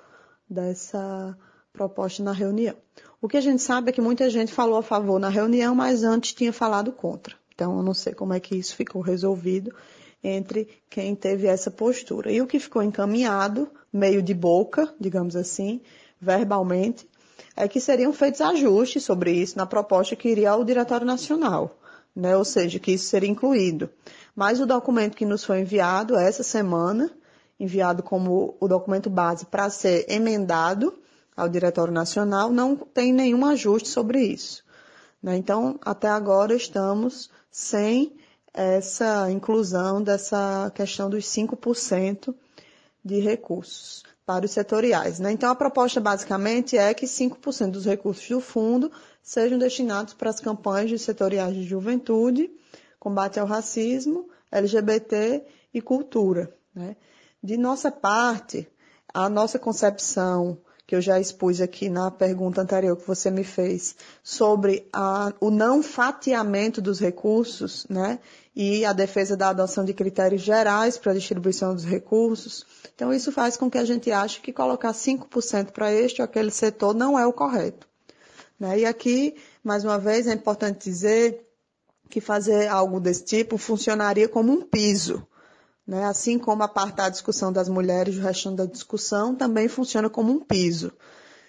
dessa 0.51 1.39
proposta 1.73 2.25
na 2.25 2.33
reunião. 2.33 2.75
O 3.23 3.29
que 3.29 3.37
a 3.37 3.41
gente 3.41 3.63
sabe 3.63 3.91
é 3.91 3.93
que 3.93 4.01
muita 4.01 4.29
gente 4.29 4.53
falou 4.53 4.79
a 4.79 4.83
favor 4.83 5.21
na 5.21 5.29
reunião, 5.29 5.77
mas 5.77 6.03
antes 6.03 6.35
tinha 6.35 6.53
falado 6.53 6.91
contra. 6.91 7.37
Então, 7.59 7.77
eu 7.77 7.83
não 7.83 7.93
sei 7.93 8.15
como 8.15 8.33
é 8.33 8.39
que 8.39 8.55
isso 8.55 8.77
ficou 8.77 9.03
resolvido 9.03 9.75
entre 10.23 10.69
quem 10.89 11.17
teve 11.17 11.49
essa 11.49 11.73
postura. 11.73 12.31
E 12.31 12.41
o 12.41 12.47
que 12.47 12.61
ficou 12.61 12.81
encaminhado, 12.85 13.69
meio 13.93 14.23
de 14.23 14.33
boca, 14.33 14.95
digamos 15.01 15.35
assim, 15.35 15.81
verbalmente, 16.21 17.05
é 17.57 17.67
que 17.67 17.81
seriam 17.81 18.13
feitos 18.13 18.41
ajustes 18.41 19.03
sobre 19.03 19.33
isso 19.33 19.59
na 19.59 19.67
proposta 19.67 20.15
que 20.15 20.29
iria 20.29 20.53
ao 20.53 20.63
Diretório 20.63 21.05
Nacional, 21.05 21.77
né? 22.15 22.37
ou 22.37 22.45
seja, 22.45 22.79
que 22.79 22.93
isso 22.93 23.07
seria 23.07 23.29
incluído. 23.29 23.91
Mas 24.37 24.61
o 24.61 24.67
documento 24.67 25.17
que 25.17 25.27
nos 25.27 25.43
foi 25.43 25.59
enviado 25.59 26.17
essa 26.17 26.45
semana, 26.45 27.11
enviado 27.59 28.05
como 28.05 28.57
o 28.61 28.69
documento 28.69 29.11
base 29.11 29.47
para 29.47 29.69
ser 29.69 30.07
emendado 30.09 30.97
ao 31.37 31.49
Diretório 31.49 31.93
Nacional, 31.93 32.53
não 32.53 32.77
tem 32.77 33.13
nenhum 33.13 33.45
ajuste 33.45 33.89
sobre 33.89 34.23
isso. 34.23 34.63
Né? 35.21 35.37
Então, 35.37 35.77
até 35.83 36.07
agora 36.07 36.55
estamos 36.55 37.29
sem 37.59 38.13
essa 38.55 39.29
inclusão 39.33 40.01
dessa 40.01 40.71
questão 40.73 41.11
dos 41.11 41.25
5% 41.25 42.33
de 43.05 43.19
recursos 43.19 44.05
para 44.25 44.45
os 44.45 44.53
setoriais. 44.53 45.19
Né? 45.19 45.33
Então, 45.33 45.51
a 45.51 45.57
proposta 45.57 46.01
basicamente 46.01 46.79
é 46.79 46.95
que 46.95 47.05
5% 47.05 47.73
dos 47.73 47.85
recursos 47.85 48.29
do 48.29 48.41
fundo 48.41 48.93
sejam 49.21 49.59
destinados 49.59 50.15
para 50.15 50.31
as 50.31 50.39
campanhas 50.39 50.89
de 50.89 51.01
setoriais 51.01 51.53
de 51.53 51.65
juventude, 51.65 52.49
combate 53.01 53.41
ao 53.41 53.47
racismo, 53.47 54.31
LGBT 54.53 55.45
e 55.75 55.83
cultura. 55.83 56.55
Né? 56.73 56.95
De 57.43 57.57
nossa 57.57 57.91
parte, 57.91 58.69
a 59.13 59.29
nossa 59.29 59.59
concepção, 59.59 60.59
que 60.89 60.97
eu 60.97 61.03
já 61.03 61.21
expus 61.21 61.61
aqui 61.61 61.91
na 61.91 62.11
pergunta 62.11 62.63
anterior 62.63 62.97
que 62.97 63.07
você 63.07 63.31
me 63.31 63.45
fez, 63.45 63.95
sobre 64.23 64.89
a, 64.91 65.35
o 65.39 65.51
não 65.51 65.83
fatiamento 65.83 66.81
dos 66.81 66.99
recursos, 66.99 67.87
né? 67.91 68.19
e 68.57 68.87
a 68.87 68.95
defesa 68.95 69.37
da 69.37 69.51
adoção 69.51 69.85
de 69.85 69.93
critérios 69.93 70.41
gerais 70.41 70.97
para 70.97 71.13
a 71.13 71.15
distribuição 71.15 71.75
dos 71.75 71.85
recursos. 71.85 72.65
Então, 72.95 73.13
isso 73.13 73.31
faz 73.31 73.55
com 73.55 73.71
que 73.71 73.77
a 73.77 73.85
gente 73.85 74.11
ache 74.11 74.41
que 74.41 74.51
colocar 74.51 74.95
5% 74.95 75.73
para 75.73 75.93
este 75.93 76.23
ou 76.23 76.25
aquele 76.25 76.51
setor 76.51 76.95
não 76.95 77.19
é 77.19 77.27
o 77.27 77.35
correto. 77.35 77.87
Né? 78.59 78.81
E 78.81 78.87
aqui, 78.87 79.37
mais 79.63 79.85
uma 79.85 79.99
vez, 79.99 80.27
é 80.27 80.33
importante 80.33 80.89
dizer 80.89 81.47
que 82.09 82.19
fazer 82.19 82.67
algo 82.67 82.99
desse 82.99 83.27
tipo 83.27 83.59
funcionaria 83.59 84.27
como 84.27 84.51
um 84.51 84.63
piso. 84.63 85.23
Né? 85.89 86.05
Assim 86.05 86.39
como 86.39 86.63
a 86.63 86.69
parte 86.69 86.97
da 86.97 87.09
discussão 87.09 87.51
das 87.51 87.67
mulheres, 87.67 88.19
o 88.19 88.21
restante 88.21 88.57
da 88.57 88.67
discussão 88.67 89.35
também 89.35 89.69
funciona 89.69 90.11
como 90.11 90.31
um 90.31 90.39
piso. 90.39 90.93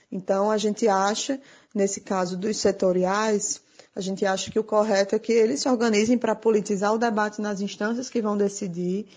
Então, 0.10 0.50
a 0.50 0.58
gente 0.58 0.88
acha, 0.88 1.42
nesse 1.76 2.00
caso 2.00 2.38
dos 2.38 2.56
setoriais, 2.56 3.62
a 3.94 4.00
gente 4.00 4.26
acha 4.26 4.50
que 4.50 4.58
o 4.58 4.64
correto 4.64 5.14
é 5.14 5.20
que 5.20 5.34
eles 5.34 5.60
se 5.60 5.68
organizem 5.68 6.18
para 6.18 6.34
politizar 6.34 6.94
o 6.94 6.98
debate 6.98 7.42
nas 7.42 7.60
instâncias 7.60 8.10
que 8.10 8.22
vão 8.22 8.38
decidir 8.38 9.08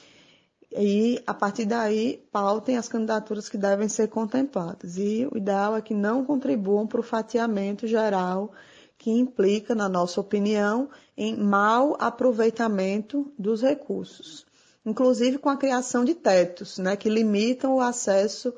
e, 0.76 1.22
a 1.24 1.32
partir 1.32 1.66
daí, 1.66 2.26
pautem 2.32 2.76
as 2.76 2.88
candidaturas 2.88 3.48
que 3.48 3.56
devem 3.56 3.88
ser 3.88 4.08
contempladas. 4.08 4.96
E 4.96 5.28
o 5.30 5.36
ideal 5.36 5.76
é 5.76 5.80
que 5.80 5.94
não 5.94 6.24
contribuam 6.24 6.84
para 6.84 6.98
o 6.98 7.04
fatiamento 7.04 7.86
geral 7.86 8.50
que 8.98 9.10
implica, 9.10 9.74
na 9.74 9.88
nossa 9.88 10.20
opinião, 10.20 10.88
em 11.16 11.36
mau 11.36 11.96
aproveitamento 12.00 13.32
dos 13.38 13.62
recursos, 13.62 14.46
inclusive 14.84 15.38
com 15.38 15.48
a 15.48 15.56
criação 15.56 16.04
de 16.04 16.14
tetos, 16.14 16.78
né, 16.78 16.96
que 16.96 17.08
limitam 17.08 17.74
o 17.74 17.80
acesso 17.80 18.52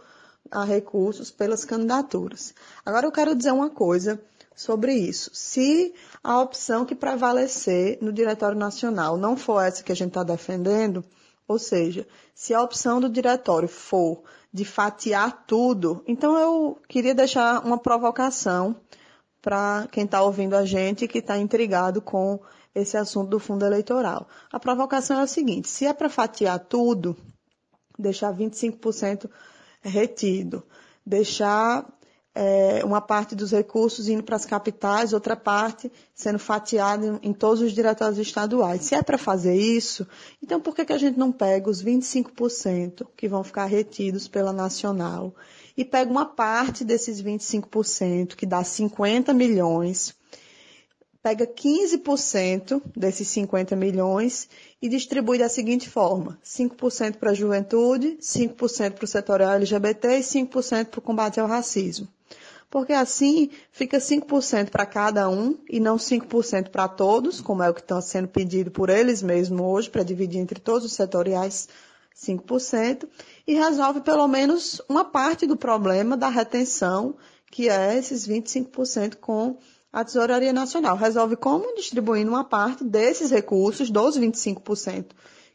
a 0.50 0.64
recursos 0.64 1.30
pelas 1.30 1.64
candidaturas. 1.64 2.54
Agora 2.84 3.06
eu 3.06 3.12
quero 3.12 3.34
dizer 3.34 3.52
uma 3.52 3.70
coisa 3.70 4.20
sobre 4.54 4.94
isso. 4.94 5.30
Se 5.32 5.92
a 6.22 6.40
opção 6.40 6.84
que 6.84 6.94
prevalecer 6.94 7.98
no 8.00 8.12
Diretório 8.12 8.56
Nacional 8.56 9.16
não 9.16 9.37
for 9.37 9.60
essa 9.60 9.82
que 9.82 9.92
a 9.92 9.96
gente 9.96 10.08
está 10.08 10.22
defendendo, 10.22 11.04
ou 11.46 11.58
seja, 11.58 12.06
se 12.34 12.54
a 12.54 12.62
opção 12.62 13.00
do 13.00 13.08
diretório 13.08 13.68
for 13.68 14.22
de 14.52 14.64
fatiar 14.64 15.44
tudo, 15.46 16.02
então 16.06 16.38
eu 16.38 16.78
queria 16.88 17.14
deixar 17.14 17.64
uma 17.64 17.76
provocação 17.76 18.76
para 19.42 19.87
quem 19.92 20.04
está 20.04 20.22
ouvindo 20.22 20.54
a 20.54 20.64
gente 20.64 21.04
e 21.04 21.08
que 21.08 21.18
está 21.18 21.37
intrigado 21.37 22.00
com 22.00 22.40
esse 22.74 22.96
assunto 22.96 23.30
do 23.30 23.38
fundo 23.38 23.64
eleitoral. 23.64 24.28
A 24.50 24.58
provocação 24.58 25.20
é 25.20 25.22
a 25.22 25.26
seguinte: 25.26 25.68
se 25.68 25.87
é 25.87 25.92
para 25.92 26.08
fatiar 26.08 26.58
tudo, 26.58 27.16
deixar 27.98 28.34
25% 28.34 29.30
retido, 29.82 30.64
deixar 31.04 31.87
é, 32.34 32.84
uma 32.84 33.00
parte 33.00 33.37
dos 33.37 33.52
recursos 33.52 34.08
indo 34.08 34.22
para 34.22 34.34
as 34.34 34.44
capitais, 34.44 35.12
outra 35.12 35.37
parte 35.37 35.90
sendo 36.12 36.38
fatiada 36.38 37.06
em, 37.06 37.30
em 37.30 37.32
todos 37.32 37.62
os 37.62 37.72
diretórios 37.72 38.18
estaduais. 38.18 38.82
Se 38.82 38.94
é 38.94 39.02
para 39.02 39.16
fazer 39.16 39.54
isso, 39.54 40.06
então 40.42 40.60
por 40.60 40.74
que, 40.74 40.84
que 40.84 40.92
a 40.92 40.98
gente 40.98 41.18
não 41.18 41.30
pega 41.30 41.70
os 41.70 41.82
25% 41.82 43.06
que 43.16 43.28
vão 43.28 43.44
ficar 43.44 43.66
retidos 43.66 44.26
pela 44.26 44.52
nacional 44.52 45.34
e 45.76 45.84
pega 45.84 46.10
uma 46.10 46.26
parte 46.26 46.84
desses 46.84 47.22
25%, 47.22 48.34
que 48.34 48.46
dá 48.46 48.64
50 48.64 49.32
milhões, 49.32 50.14
pega 51.24 51.46
15% 51.46 52.82
desses 52.94 53.26
50 53.28 53.74
milhões 53.74 54.46
e 54.82 54.90
distribui 54.90 55.38
da 55.38 55.48
seguinte 55.48 55.88
forma: 55.88 56.38
5% 56.44 57.16
para 57.16 57.30
a 57.30 57.34
juventude, 57.34 58.18
5% 58.20 58.92
para 58.92 59.04
o 59.04 59.08
setorial 59.08 59.54
LGBT 59.54 60.18
e 60.18 60.20
5% 60.20 60.84
para 60.88 60.98
o 60.98 61.02
combate 61.02 61.40
ao 61.40 61.48
racismo. 61.48 62.06
Porque 62.68 62.92
assim 62.92 63.48
fica 63.72 63.96
5% 63.96 64.68
para 64.68 64.84
cada 64.84 65.26
um 65.30 65.56
e 65.70 65.80
não 65.80 65.96
5% 65.96 66.68
para 66.68 66.88
todos, 66.88 67.40
como 67.40 67.62
é 67.62 67.70
o 67.70 67.74
que 67.74 67.80
está 67.80 67.98
sendo 68.02 68.28
pedido 68.28 68.70
por 68.70 68.90
eles 68.90 69.22
mesmos 69.22 69.62
hoje, 69.62 69.88
para 69.88 70.02
dividir 70.02 70.40
entre 70.40 70.60
todos 70.60 70.84
os 70.84 70.92
setoriais 70.92 71.70
5%, 72.14 73.08
e 73.46 73.54
resolve 73.54 74.02
pelo 74.02 74.28
menos 74.28 74.82
uma 74.88 75.06
parte 75.06 75.46
do 75.46 75.56
problema 75.56 76.18
da 76.18 76.28
retenção, 76.28 77.16
que 77.50 77.70
é 77.70 77.96
esses 77.96 78.28
25% 78.28 79.16
com 79.16 79.56
a 79.94 80.04
Tesouraria 80.04 80.52
Nacional. 80.52 80.96
Resolve 80.96 81.37
como? 81.37 81.72
Distribuindo 81.76 82.28
uma 82.28 82.42
parte 82.42 82.83
desses 82.83 83.30
recursos, 83.30 83.90
dos 83.90 84.18
25% 84.18 85.12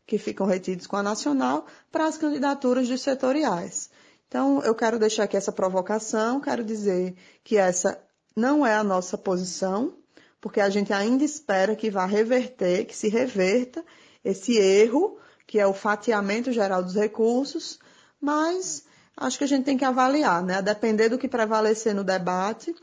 que 0.08 0.18
ficam 0.18 0.48
retidos 0.48 0.88
com 0.88 0.96
a 0.96 1.04
Nacional, 1.04 1.68
para 1.92 2.08
as 2.08 2.18
candidaturas 2.18 2.88
dos 2.88 3.02
setoriais. 3.02 3.92
Então, 4.28 4.64
eu 4.64 4.74
quero 4.74 4.98
deixar 4.98 5.26
aqui 5.26 5.36
essa 5.36 5.52
provocação, 5.52 6.40
quero 6.40 6.64
dizer 6.64 7.16
que 7.44 7.58
essa 7.58 8.02
não 8.34 8.66
é 8.66 8.74
a 8.74 8.84
nossa 8.84 9.18
posição, 9.18 9.94
porque 10.40 10.62
a 10.62 10.70
gente 10.70 10.94
ainda 10.94 11.24
espera 11.26 11.76
que 11.76 11.92
vá 11.92 12.06
reverter, 12.06 12.86
que 12.86 12.96
se 12.96 13.10
reverta 13.10 13.84
esse 14.24 14.58
erro, 14.58 15.20
que 15.46 15.60
é 15.60 15.68
o 15.68 15.74
fatiamento 15.74 16.52
geral 16.52 16.82
dos 16.82 16.96
recursos, 16.96 17.78
mas 18.22 18.86
acho 19.18 19.38
que 19.38 19.44
a 19.44 19.48
gente 19.48 19.66
tem 19.66 19.78
que 19.78 19.86
avaliar, 19.86 20.42
né? 20.42 20.56
A 20.56 20.62
depender 20.62 21.10
do 21.10 21.18
que 21.18 21.28
prevalecer 21.28 21.94
no 21.94 22.06
debate 22.06 22.74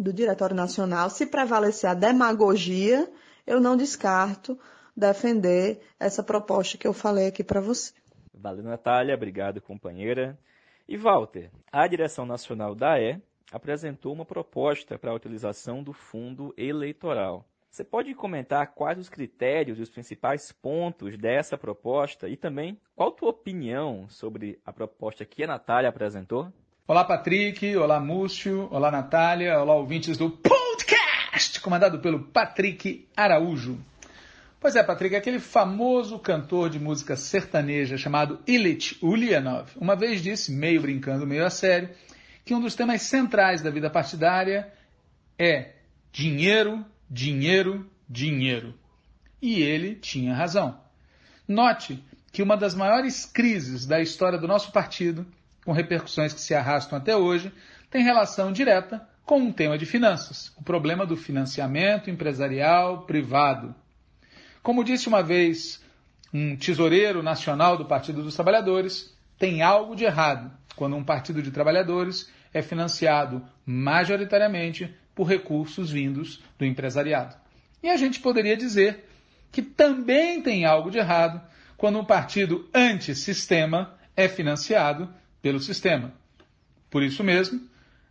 do 0.00 0.12
Diretório 0.12 0.56
Nacional, 0.56 1.10
se 1.10 1.26
prevalecer 1.26 1.90
a 1.90 1.94
demagogia, 1.94 3.10
eu 3.46 3.60
não 3.60 3.76
descarto 3.76 4.58
defender 4.96 5.80
essa 5.98 6.22
proposta 6.22 6.78
que 6.78 6.86
eu 6.86 6.92
falei 6.92 7.26
aqui 7.26 7.44
para 7.44 7.60
você. 7.60 7.92
Valeu, 8.32 8.64
Natália. 8.64 9.14
Obrigado, 9.14 9.60
companheira. 9.60 10.38
E 10.88 10.96
Walter, 10.96 11.50
a 11.70 11.86
direção 11.86 12.24
nacional 12.24 12.74
da 12.74 12.98
E 12.98 13.20
apresentou 13.52 14.12
uma 14.12 14.24
proposta 14.24 14.98
para 14.98 15.10
a 15.10 15.14
utilização 15.14 15.82
do 15.82 15.92
fundo 15.92 16.54
eleitoral. 16.56 17.44
Você 17.70 17.84
pode 17.84 18.12
comentar 18.14 18.74
quais 18.74 18.98
os 18.98 19.08
critérios 19.08 19.78
e 19.78 19.82
os 19.82 19.90
principais 19.90 20.50
pontos 20.50 21.16
dessa 21.16 21.56
proposta 21.56 22.28
e 22.28 22.36
também 22.36 22.80
qual 22.96 23.10
a 23.10 23.12
tua 23.12 23.30
opinião 23.30 24.08
sobre 24.08 24.58
a 24.64 24.72
proposta 24.72 25.24
que 25.24 25.44
a 25.44 25.46
Natália 25.46 25.88
apresentou? 25.88 26.50
Olá, 26.90 27.04
Patrick. 27.04 27.76
Olá, 27.76 28.00
Múcio. 28.00 28.66
Olá, 28.68 28.90
Natália. 28.90 29.60
Olá, 29.60 29.76
ouvintes 29.76 30.18
do 30.18 30.28
podcast, 30.28 31.60
comandado 31.60 32.00
pelo 32.00 32.18
Patrick 32.18 33.06
Araújo. 33.16 33.78
Pois 34.58 34.74
é, 34.74 34.82
Patrick, 34.82 35.14
aquele 35.14 35.38
famoso 35.38 36.18
cantor 36.18 36.68
de 36.68 36.80
música 36.80 37.14
sertaneja 37.14 37.96
chamado 37.96 38.40
Ilit 38.44 38.98
Ulyanov, 39.00 39.70
uma 39.76 39.94
vez 39.94 40.20
disse, 40.20 40.50
meio 40.50 40.82
brincando, 40.82 41.24
meio 41.24 41.46
a 41.46 41.50
sério, 41.50 41.90
que 42.44 42.56
um 42.56 42.60
dos 42.60 42.74
temas 42.74 43.02
centrais 43.02 43.62
da 43.62 43.70
vida 43.70 43.88
partidária 43.88 44.72
é 45.38 45.74
dinheiro, 46.10 46.84
dinheiro, 47.08 47.88
dinheiro. 48.08 48.74
E 49.40 49.62
ele 49.62 49.94
tinha 49.94 50.34
razão. 50.34 50.80
Note 51.46 52.02
que 52.32 52.42
uma 52.42 52.56
das 52.56 52.74
maiores 52.74 53.24
crises 53.24 53.86
da 53.86 54.00
história 54.00 54.40
do 54.40 54.48
nosso 54.48 54.72
partido, 54.72 55.24
com 55.70 55.74
repercussões 55.74 56.32
que 56.32 56.40
se 56.40 56.52
arrastam 56.52 56.98
até 56.98 57.16
hoje, 57.16 57.52
tem 57.88 58.02
relação 58.02 58.50
direta 58.50 59.08
com 59.24 59.38
um 59.38 59.52
tema 59.52 59.78
de 59.78 59.86
finanças, 59.86 60.52
o 60.56 60.64
problema 60.64 61.06
do 61.06 61.16
financiamento 61.16 62.10
empresarial 62.10 63.02
privado. 63.02 63.72
Como 64.64 64.82
disse 64.82 65.06
uma 65.06 65.22
vez 65.22 65.80
um 66.34 66.56
tesoureiro 66.56 67.22
nacional 67.22 67.76
do 67.76 67.84
Partido 67.84 68.20
dos 68.20 68.34
Trabalhadores, 68.34 69.16
tem 69.38 69.62
algo 69.62 69.94
de 69.94 70.02
errado 70.02 70.50
quando 70.74 70.96
um 70.96 71.04
partido 71.04 71.40
de 71.40 71.52
trabalhadores 71.52 72.28
é 72.52 72.60
financiado 72.62 73.40
majoritariamente 73.64 74.92
por 75.14 75.28
recursos 75.28 75.88
vindos 75.88 76.42
do 76.58 76.64
empresariado. 76.64 77.36
E 77.80 77.88
a 77.88 77.96
gente 77.96 78.18
poderia 78.18 78.56
dizer 78.56 79.08
que 79.52 79.62
também 79.62 80.42
tem 80.42 80.64
algo 80.64 80.90
de 80.90 80.98
errado 80.98 81.40
quando 81.76 82.00
um 82.00 82.04
partido 82.04 82.68
antissistema 82.74 83.94
é 84.16 84.26
financiado 84.26 85.08
pelo 85.42 85.60
sistema. 85.60 86.12
Por 86.90 87.02
isso 87.02 87.22
mesmo, 87.22 87.60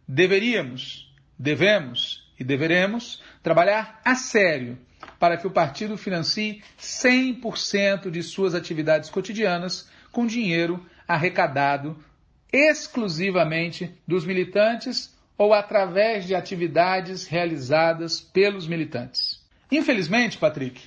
deveríamos, 0.07 1.11
devemos 1.37 2.29
e 2.39 2.43
deveremos 2.43 3.21
trabalhar 3.43 4.01
a 4.03 4.15
sério 4.15 4.77
para 5.19 5.37
que 5.37 5.45
o 5.45 5.51
partido 5.51 5.97
financie 5.97 6.63
100% 6.79 8.09
de 8.09 8.23
suas 8.23 8.55
atividades 8.55 9.09
cotidianas 9.09 9.89
com 10.11 10.25
dinheiro 10.25 10.83
arrecadado 11.07 12.03
exclusivamente 12.51 13.95
dos 14.07 14.25
militantes 14.25 15.15
ou 15.37 15.53
através 15.53 16.25
de 16.25 16.33
atividades 16.35 17.27
realizadas 17.27 18.19
pelos 18.19 18.67
militantes. 18.67 19.39
Infelizmente, 19.71 20.37
Patrick, 20.37 20.81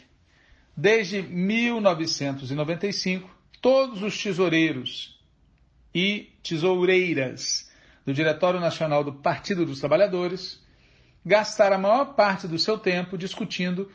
desde 0.76 1.22
1995, 1.22 3.30
todos 3.60 4.02
os 4.02 4.20
tesoureiros 4.20 5.11
e 5.94 6.32
tesoureiras 6.42 7.70
do 8.04 8.12
Diretório 8.12 8.60
Nacional 8.60 9.04
do 9.04 9.12
Partido 9.12 9.64
dos 9.64 9.80
Trabalhadores 9.80 10.60
gastaram 11.24 11.76
a 11.76 11.78
maior 11.78 12.04
parte 12.14 12.48
do 12.48 12.58
seu 12.58 12.78
tempo 12.78 13.16
discutindo 13.16 13.90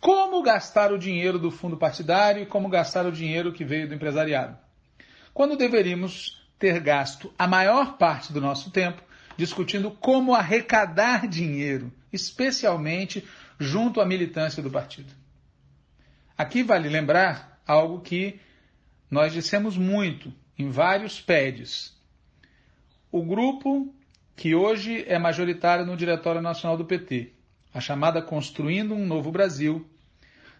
como 0.00 0.42
gastar 0.42 0.92
o 0.92 0.98
dinheiro 0.98 1.38
do 1.38 1.50
fundo 1.50 1.76
partidário 1.76 2.42
e 2.42 2.46
como 2.46 2.68
gastar 2.68 3.04
o 3.04 3.12
dinheiro 3.12 3.52
que 3.52 3.64
veio 3.64 3.86
do 3.86 3.94
empresariado. 3.94 4.56
Quando 5.34 5.56
deveríamos 5.56 6.40
ter 6.58 6.80
gasto 6.80 7.32
a 7.38 7.46
maior 7.46 7.98
parte 7.98 8.32
do 8.32 8.40
nosso 8.40 8.70
tempo 8.70 9.02
discutindo 9.36 9.90
como 9.90 10.34
arrecadar 10.34 11.26
dinheiro, 11.26 11.92
especialmente 12.12 13.26
junto 13.58 14.00
à 14.00 14.06
militância 14.06 14.62
do 14.62 14.70
partido. 14.70 15.12
Aqui 16.36 16.62
vale 16.62 16.88
lembrar 16.88 17.60
algo 17.66 18.00
que 18.00 18.40
nós 19.10 19.32
dissemos 19.32 19.76
muito 19.76 20.32
em 20.60 20.68
vários 20.68 21.20
PEDs. 21.20 21.92
O 23.10 23.22
grupo 23.22 23.92
que 24.36 24.54
hoje 24.54 25.04
é 25.08 25.18
majoritário 25.18 25.86
no 25.86 25.96
Diretório 25.96 26.42
Nacional 26.42 26.76
do 26.76 26.84
PT, 26.84 27.32
a 27.72 27.80
chamada 27.80 28.20
Construindo 28.20 28.94
um 28.94 29.06
Novo 29.06 29.32
Brasil, 29.32 29.88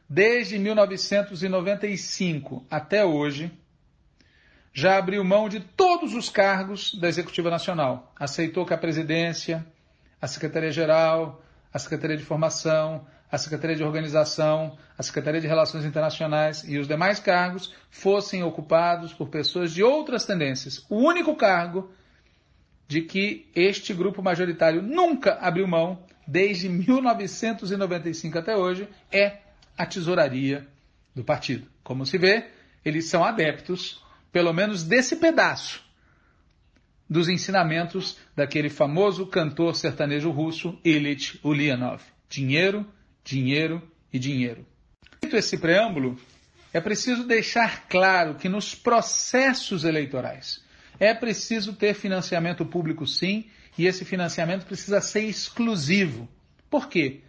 desde 0.09 0.59
1995 0.59 2.65
até 2.71 3.05
hoje, 3.05 3.53
já 4.73 4.97
abriu 4.97 5.23
mão 5.23 5.51
de 5.51 5.61
todos 5.61 6.15
os 6.15 6.31
cargos 6.31 6.95
da 6.95 7.09
Executiva 7.09 7.51
Nacional. 7.51 8.11
Aceitou 8.19 8.65
que 8.65 8.73
a 8.73 8.79
presidência, 8.79 9.67
a 10.21 10.27
Secretaria-Geral, 10.27 11.41
a 11.73 11.79
Secretaria 11.79 12.17
de 12.17 12.25
Formação, 12.25 13.07
a 13.31 13.38
Secretaria 13.38 13.77
de 13.77 13.85
Organização, 13.85 14.77
a 14.99 15.03
Secretaria 15.03 15.40
de 15.40 15.47
Relações 15.47 15.85
Internacionais 15.85 16.64
e 16.66 16.79
os 16.79 16.88
demais 16.88 17.21
cargos 17.21 17.73
fossem 17.90 18.43
ocupados 18.43 19.12
por 19.12 19.29
pessoas 19.29 19.73
de 19.73 19.83
outras 19.83 20.25
tendências. 20.25 20.85
O 20.88 20.97
único 20.97 21.37
cargo 21.37 21.93
de 22.88 23.03
que 23.03 23.49
este 23.55 23.95
grupo 23.95 24.21
majoritário 24.21 24.83
nunca 24.83 25.35
abriu 25.40 25.66
mão 25.69 26.05
desde 26.31 26.69
1995 26.69 28.38
até 28.38 28.57
hoje, 28.57 28.88
é 29.11 29.38
a 29.77 29.85
tesouraria 29.85 30.66
do 31.14 31.25
partido. 31.25 31.66
Como 31.83 32.07
se 32.07 32.16
vê, 32.19 32.51
eles 32.85 33.07
são 33.07 33.25
adeptos, 33.25 34.01
pelo 34.31 34.53
menos 34.53 34.85
desse 34.85 35.16
pedaço 35.16 35.83
dos 37.09 37.29
ensinamentos 37.29 38.16
daquele 38.37 38.71
famoso 38.71 39.27
cantor 39.27 39.75
sertanejo 39.75 40.31
russo 40.31 40.79
Ilyich 40.85 41.40
Ulyanov. 41.43 42.01
Dinheiro, 42.29 42.87
dinheiro 43.31 43.83
e 44.12 44.19
dinheiro. 44.19 44.66
Feito 45.21 45.37
esse 45.37 45.57
preâmbulo, 45.59 46.19
é 46.73 46.81
preciso 46.81 47.25
deixar 47.25 47.88
claro 47.88 48.35
que 48.35 48.49
nos 48.49 48.75
processos 48.75 49.85
eleitorais 49.85 50.62
é 51.01 51.14
preciso 51.14 51.73
ter 51.73 51.95
financiamento 51.95 52.64
público 52.66 53.07
sim, 53.07 53.47
e 53.79 53.87
esse 53.87 54.05
financiamento 54.05 54.66
precisa 54.66 55.01
ser 55.01 55.23
exclusivo. 55.23 56.29
Por 56.69 56.88
quê? 56.88 57.23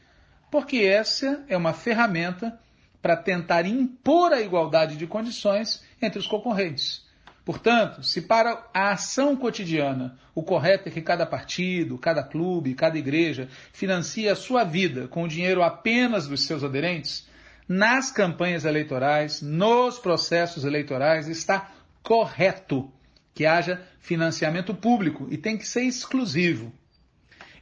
Porque 0.51 0.79
essa 0.79 1.45
é 1.47 1.55
uma 1.55 1.71
ferramenta 1.71 2.59
para 3.01 3.15
tentar 3.15 3.65
impor 3.65 4.33
a 4.33 4.41
igualdade 4.41 4.97
de 4.97 5.07
condições 5.07 5.81
entre 6.01 6.19
os 6.19 6.27
concorrentes. 6.27 7.05
Portanto, 7.43 8.03
se 8.03 8.21
para 8.21 8.67
a 8.73 8.91
ação 8.91 9.35
cotidiana 9.35 10.17
o 10.35 10.43
correto 10.43 10.87
é 10.87 10.91
que 10.91 11.01
cada 11.01 11.25
partido, 11.25 11.97
cada 11.97 12.23
clube, 12.23 12.75
cada 12.75 12.97
igreja 12.97 13.49
financie 13.73 14.29
a 14.29 14.35
sua 14.35 14.63
vida 14.63 15.07
com 15.07 15.23
o 15.23 15.27
dinheiro 15.27 15.63
apenas 15.63 16.27
dos 16.27 16.43
seus 16.43 16.63
aderentes, 16.63 17.27
nas 17.67 18.11
campanhas 18.11 18.63
eleitorais, 18.63 19.41
nos 19.41 19.97
processos 19.97 20.65
eleitorais, 20.65 21.27
está 21.27 21.71
correto 22.03 22.91
que 23.33 23.45
haja 23.45 23.81
financiamento 23.99 24.73
público 24.73 25.27
e 25.31 25.37
tem 25.37 25.57
que 25.57 25.67
ser 25.67 25.83
exclusivo. 25.83 26.71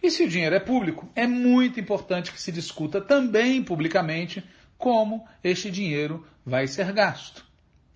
E 0.01 0.09
se 0.09 0.23
o 0.23 0.29
dinheiro 0.29 0.55
é 0.55 0.59
público, 0.59 1.09
é 1.15 1.27
muito 1.27 1.79
importante 1.79 2.31
que 2.31 2.41
se 2.41 2.51
discuta 2.51 3.01
também 3.01 3.61
publicamente 3.61 4.43
como 4.77 5.27
este 5.43 5.69
dinheiro 5.69 6.25
vai 6.45 6.67
ser 6.67 6.91
gasto. 6.93 7.45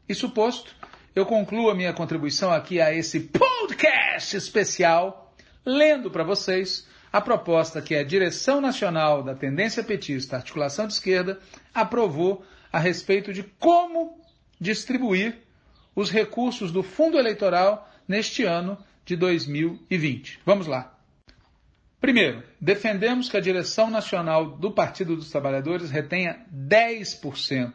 Isso 0.08 0.30
posto, 0.30 0.76
eu 1.16 1.26
concluo 1.26 1.70
a 1.70 1.76
minha 1.76 1.94
contribuição 1.94 2.52
aqui 2.52 2.82
a 2.82 2.94
esse 2.94 3.20
podcast 3.20 4.36
especial, 4.36 5.34
lendo 5.66 6.10
para 6.10 6.24
vocês 6.24 6.88
a 7.12 7.22
proposta 7.22 7.82
que 7.82 7.94
a 7.94 8.04
Direção 8.04 8.60
Nacional 8.60 9.22
da 9.22 9.36
Tendência 9.36 9.84
Petista 9.84 10.38
Articulação 10.38 10.88
de 10.88 10.94
Esquerda 10.94 11.40
aprovou 11.74 12.44
a 12.72 12.80
respeito 12.80 13.32
de 13.32 13.44
como 13.44 14.20
distribuir 14.60 15.38
os 15.96 16.10
recursos 16.10 16.72
do 16.72 16.82
fundo 16.82 17.20
eleitoral 17.20 17.88
neste 18.08 18.44
ano 18.44 18.78
de 19.06 19.16
2020. 19.16 20.40
Vamos 20.44 20.66
lá. 20.66 20.98
Primeiro, 22.02 22.44
defendemos 22.60 23.30
que 23.30 23.38
a 23.38 23.42
direção 23.42 23.90
nacional 23.90 24.58
do 24.58 24.72
Partido 24.72 25.16
dos 25.16 25.30
Trabalhadores 25.30 25.92
retenha 25.92 26.44
10% 26.52 27.74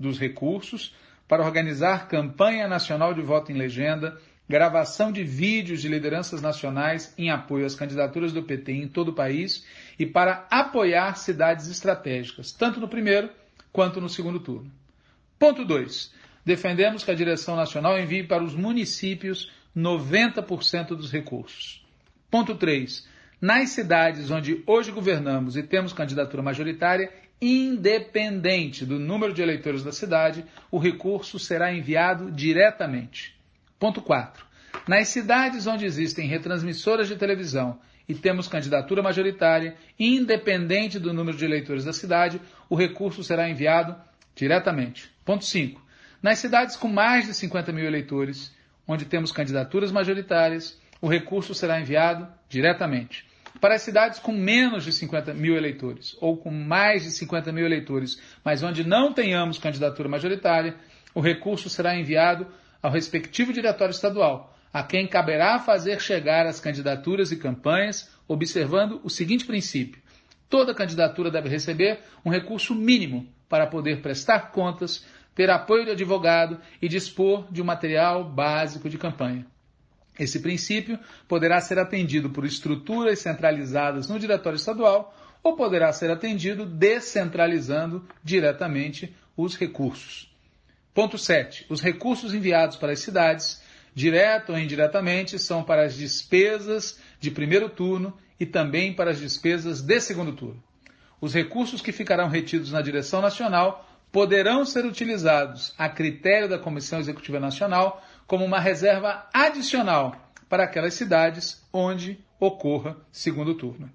dos 0.00 0.18
recursos 0.18 0.94
para 1.28 1.44
organizar 1.44 2.08
campanha 2.08 2.66
nacional 2.66 3.14
de 3.14 3.20
voto 3.20 3.52
em 3.52 3.54
legenda, 3.54 4.18
gravação 4.48 5.12
de 5.12 5.22
vídeos 5.22 5.82
de 5.82 5.88
lideranças 5.88 6.40
nacionais 6.40 7.14
em 7.18 7.30
apoio 7.30 7.66
às 7.66 7.74
candidaturas 7.74 8.32
do 8.32 8.42
PT 8.42 8.72
em 8.72 8.88
todo 8.88 9.08
o 9.08 9.14
país 9.14 9.64
e 9.98 10.06
para 10.06 10.46
apoiar 10.50 11.16
cidades 11.16 11.68
estratégicas, 11.68 12.50
tanto 12.50 12.80
no 12.80 12.88
primeiro 12.88 13.28
quanto 13.70 14.00
no 14.00 14.08
segundo 14.08 14.40
turno. 14.40 14.72
Ponto 15.38 15.64
2. 15.64 16.12
Defendemos 16.44 17.04
que 17.04 17.10
a 17.10 17.14
direção 17.14 17.54
nacional 17.54 17.98
envie 17.98 18.24
para 18.24 18.42
os 18.42 18.54
municípios 18.54 19.52
90% 19.76 20.88
dos 20.88 21.12
recursos. 21.12 21.86
Ponto 22.30 22.54
3 22.54 23.06
nas 23.40 23.70
cidades 23.70 24.30
onde 24.30 24.62
hoje 24.66 24.90
governamos 24.90 25.56
e 25.56 25.62
temos 25.62 25.92
candidatura 25.92 26.42
majoritária, 26.42 27.12
independente 27.40 28.84
do 28.84 28.98
número 28.98 29.32
de 29.32 29.42
eleitores 29.42 29.82
da 29.82 29.92
cidade, 29.92 30.44
o 30.70 30.78
recurso 30.78 31.38
será 31.38 31.72
enviado 31.72 32.30
diretamente. 32.30 33.34
Ponto 33.78 34.02
4. 34.02 34.44
Nas 34.86 35.08
cidades 35.08 35.66
onde 35.66 35.84
existem 35.84 36.26
retransmissoras 36.26 37.08
de 37.08 37.16
televisão 37.16 37.78
e 38.08 38.14
temos 38.14 38.48
candidatura 38.48 39.02
majoritária, 39.02 39.76
independente 39.98 40.98
do 40.98 41.12
número 41.12 41.36
de 41.36 41.44
eleitores 41.44 41.84
da 41.84 41.92
cidade, 41.92 42.40
o 42.68 42.74
recurso 42.74 43.22
será 43.22 43.48
enviado 43.48 43.94
diretamente. 44.34 45.10
Ponto 45.24 45.44
5. 45.44 45.80
Nas 46.22 46.38
cidades 46.38 46.74
com 46.74 46.88
mais 46.88 47.26
de 47.26 47.34
50 47.34 47.70
mil 47.70 47.84
eleitores, 47.84 48.52
onde 48.86 49.04
temos 49.04 49.30
candidaturas 49.30 49.92
majoritárias, 49.92 50.80
o 51.00 51.08
recurso 51.08 51.54
será 51.54 51.80
enviado 51.80 52.26
diretamente. 52.48 53.27
Para 53.60 53.74
as 53.74 53.82
cidades 53.82 54.18
com 54.18 54.32
menos 54.32 54.84
de 54.84 54.92
50 54.92 55.34
mil 55.34 55.56
eleitores 55.56 56.16
ou 56.20 56.36
com 56.36 56.50
mais 56.50 57.02
de 57.02 57.10
50 57.10 57.50
mil 57.50 57.66
eleitores, 57.66 58.20
mas 58.44 58.62
onde 58.62 58.86
não 58.86 59.12
tenhamos 59.12 59.58
candidatura 59.58 60.08
majoritária, 60.08 60.76
o 61.14 61.20
recurso 61.20 61.68
será 61.68 61.96
enviado 61.96 62.46
ao 62.82 62.90
respectivo 62.90 63.52
diretório 63.52 63.90
estadual, 63.90 64.56
a 64.72 64.82
quem 64.82 65.06
caberá 65.06 65.58
fazer 65.58 66.00
chegar 66.00 66.46
as 66.46 66.60
candidaturas 66.60 67.32
e 67.32 67.36
campanhas, 67.36 68.10
observando 68.28 69.00
o 69.02 69.10
seguinte 69.10 69.44
princípio: 69.44 70.00
toda 70.48 70.74
candidatura 70.74 71.30
deve 71.30 71.48
receber 71.48 72.00
um 72.24 72.30
recurso 72.30 72.74
mínimo 72.74 73.26
para 73.48 73.66
poder 73.66 74.00
prestar 74.00 74.52
contas, 74.52 75.04
ter 75.34 75.50
apoio 75.50 75.84
de 75.84 75.92
advogado 75.92 76.60
e 76.80 76.88
dispor 76.88 77.50
de 77.50 77.62
um 77.62 77.64
material 77.64 78.24
básico 78.24 78.88
de 78.88 78.98
campanha. 78.98 79.46
Esse 80.18 80.40
princípio 80.40 80.98
poderá 81.26 81.60
ser 81.60 81.78
atendido 81.78 82.30
por 82.30 82.44
estruturas 82.44 83.20
centralizadas 83.20 84.08
no 84.08 84.18
diretório 84.18 84.56
estadual 84.56 85.14
ou 85.42 85.54
poderá 85.54 85.92
ser 85.92 86.10
atendido 86.10 86.66
descentralizando 86.66 88.04
diretamente 88.22 89.14
os 89.36 89.56
recursos. 89.56 90.28
Ponto 90.92 91.16
7. 91.16 91.66
Os 91.68 91.80
recursos 91.80 92.34
enviados 92.34 92.76
para 92.76 92.92
as 92.92 92.98
cidades, 92.98 93.62
direto 93.94 94.50
ou 94.50 94.58
indiretamente, 94.58 95.38
são 95.38 95.62
para 95.62 95.84
as 95.84 95.94
despesas 95.94 96.98
de 97.20 97.30
primeiro 97.30 97.68
turno 97.68 98.18
e 98.40 98.44
também 98.44 98.92
para 98.92 99.12
as 99.12 99.20
despesas 99.20 99.80
de 99.80 100.00
segundo 100.00 100.32
turno. 100.32 100.62
Os 101.20 101.34
recursos 101.34 101.80
que 101.80 101.92
ficarão 101.92 102.28
retidos 102.28 102.72
na 102.72 102.82
direção 102.82 103.20
nacional 103.20 103.88
poderão 104.10 104.64
ser 104.64 104.84
utilizados 104.84 105.74
a 105.76 105.88
critério 105.88 106.48
da 106.48 106.58
Comissão 106.58 106.98
Executiva 106.98 107.38
Nacional 107.38 108.02
como 108.28 108.44
uma 108.44 108.60
reserva 108.60 109.26
adicional 109.32 110.14
para 110.48 110.64
aquelas 110.64 110.94
cidades 110.94 111.66
onde 111.72 112.22
ocorra 112.38 112.96
segundo 113.10 113.54
turno. 113.54 113.90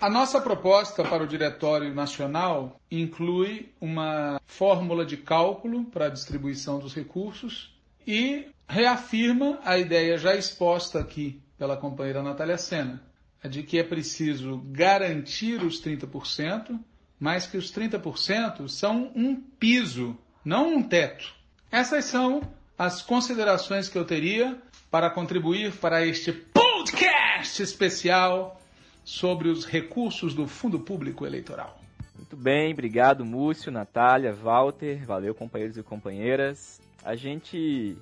A 0.00 0.10
nossa 0.10 0.40
proposta 0.40 1.02
para 1.02 1.24
o 1.24 1.26
Diretório 1.26 1.92
Nacional 1.94 2.78
inclui 2.90 3.72
uma 3.80 4.40
fórmula 4.46 5.04
de 5.06 5.16
cálculo 5.16 5.84
para 5.86 6.06
a 6.06 6.10
distribuição 6.10 6.78
dos 6.78 6.94
recursos 6.94 7.74
e 8.06 8.48
reafirma 8.68 9.58
a 9.64 9.78
ideia 9.78 10.18
já 10.18 10.36
exposta 10.36 11.00
aqui 11.00 11.40
pela 11.56 11.76
companheira 11.76 12.22
Natália 12.22 12.58
Sena, 12.58 13.02
de 13.48 13.62
que 13.62 13.78
é 13.78 13.82
preciso 13.82 14.58
garantir 14.66 15.62
os 15.62 15.82
30%, 15.82 16.78
mas 17.18 17.46
que 17.46 17.56
os 17.56 17.72
30% 17.72 18.68
são 18.68 19.10
um 19.16 19.34
piso, 19.34 20.16
não 20.44 20.74
um 20.74 20.82
teto. 20.82 21.34
Essas 21.70 22.04
são 22.04 22.42
as 22.78 23.02
considerações 23.02 23.88
que 23.88 23.98
eu 23.98 24.04
teria 24.04 24.56
para 24.88 25.10
contribuir 25.10 25.72
para 25.72 26.06
este 26.06 26.30
podcast 26.30 27.60
especial 27.60 28.60
sobre 29.04 29.48
os 29.48 29.64
recursos 29.64 30.32
do 30.32 30.46
Fundo 30.46 30.78
Público 30.78 31.26
Eleitoral. 31.26 31.80
Muito 32.14 32.36
bem, 32.36 32.72
obrigado 32.72 33.24
Múcio, 33.24 33.72
Natália, 33.72 34.32
Walter, 34.32 35.04
valeu 35.04 35.34
companheiros 35.34 35.76
e 35.76 35.82
companheiras. 35.82 36.80
A 37.04 37.16
gente 37.16 37.96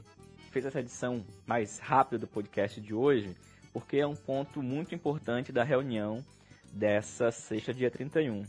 fez 0.51 0.67
essa 0.67 0.81
edição 0.81 1.25
mais 1.47 1.79
rápida 1.79 2.19
do 2.19 2.27
podcast 2.27 2.79
de 2.79 2.93
hoje 2.93 3.35
porque 3.73 3.97
é 3.97 4.07
um 4.07 4.17
ponto 4.17 4.63
muito 4.63 4.95
importante 4.95 5.53
da 5.53 5.65
reunião 5.65 6.23
dessa 6.71 7.31
sexta, 7.31 7.73
dia 7.73 7.91
31. 7.91 8.43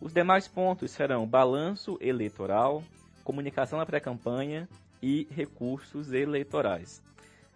Os 0.00 0.12
demais 0.12 0.48
pontos 0.48 0.90
serão 0.90 1.26
balanço 1.26 1.96
eleitoral, 2.00 2.82
comunicação 3.22 3.78
na 3.78 3.86
pré-campanha 3.86 4.68
e 5.02 5.26
recursos 5.30 6.12
eleitorais. 6.12 7.02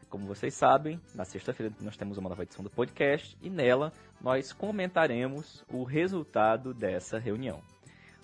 Como 0.08 0.26
vocês 0.26 0.54
sabem, 0.54 1.00
na 1.14 1.24
sexta-feira 1.24 1.74
nós 1.80 1.96
temos 1.96 2.16
uma 2.18 2.28
nova 2.28 2.44
edição 2.44 2.62
do 2.62 2.70
podcast 2.70 3.36
e 3.42 3.50
nela 3.50 3.92
nós 4.20 4.52
comentaremos 4.52 5.64
o 5.68 5.82
resultado 5.82 6.72
dessa 6.72 7.18
reunião. 7.18 7.60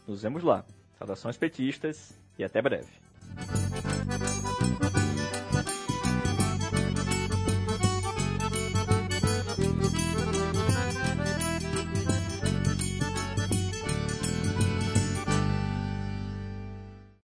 Nos 0.07 0.23
vemos 0.23 0.45
lá. 0.45 0.65
Saudações 0.99 1.37
petistas 1.37 2.17
e 2.39 2.45
até 2.45 2.63
breve. 2.63 3.10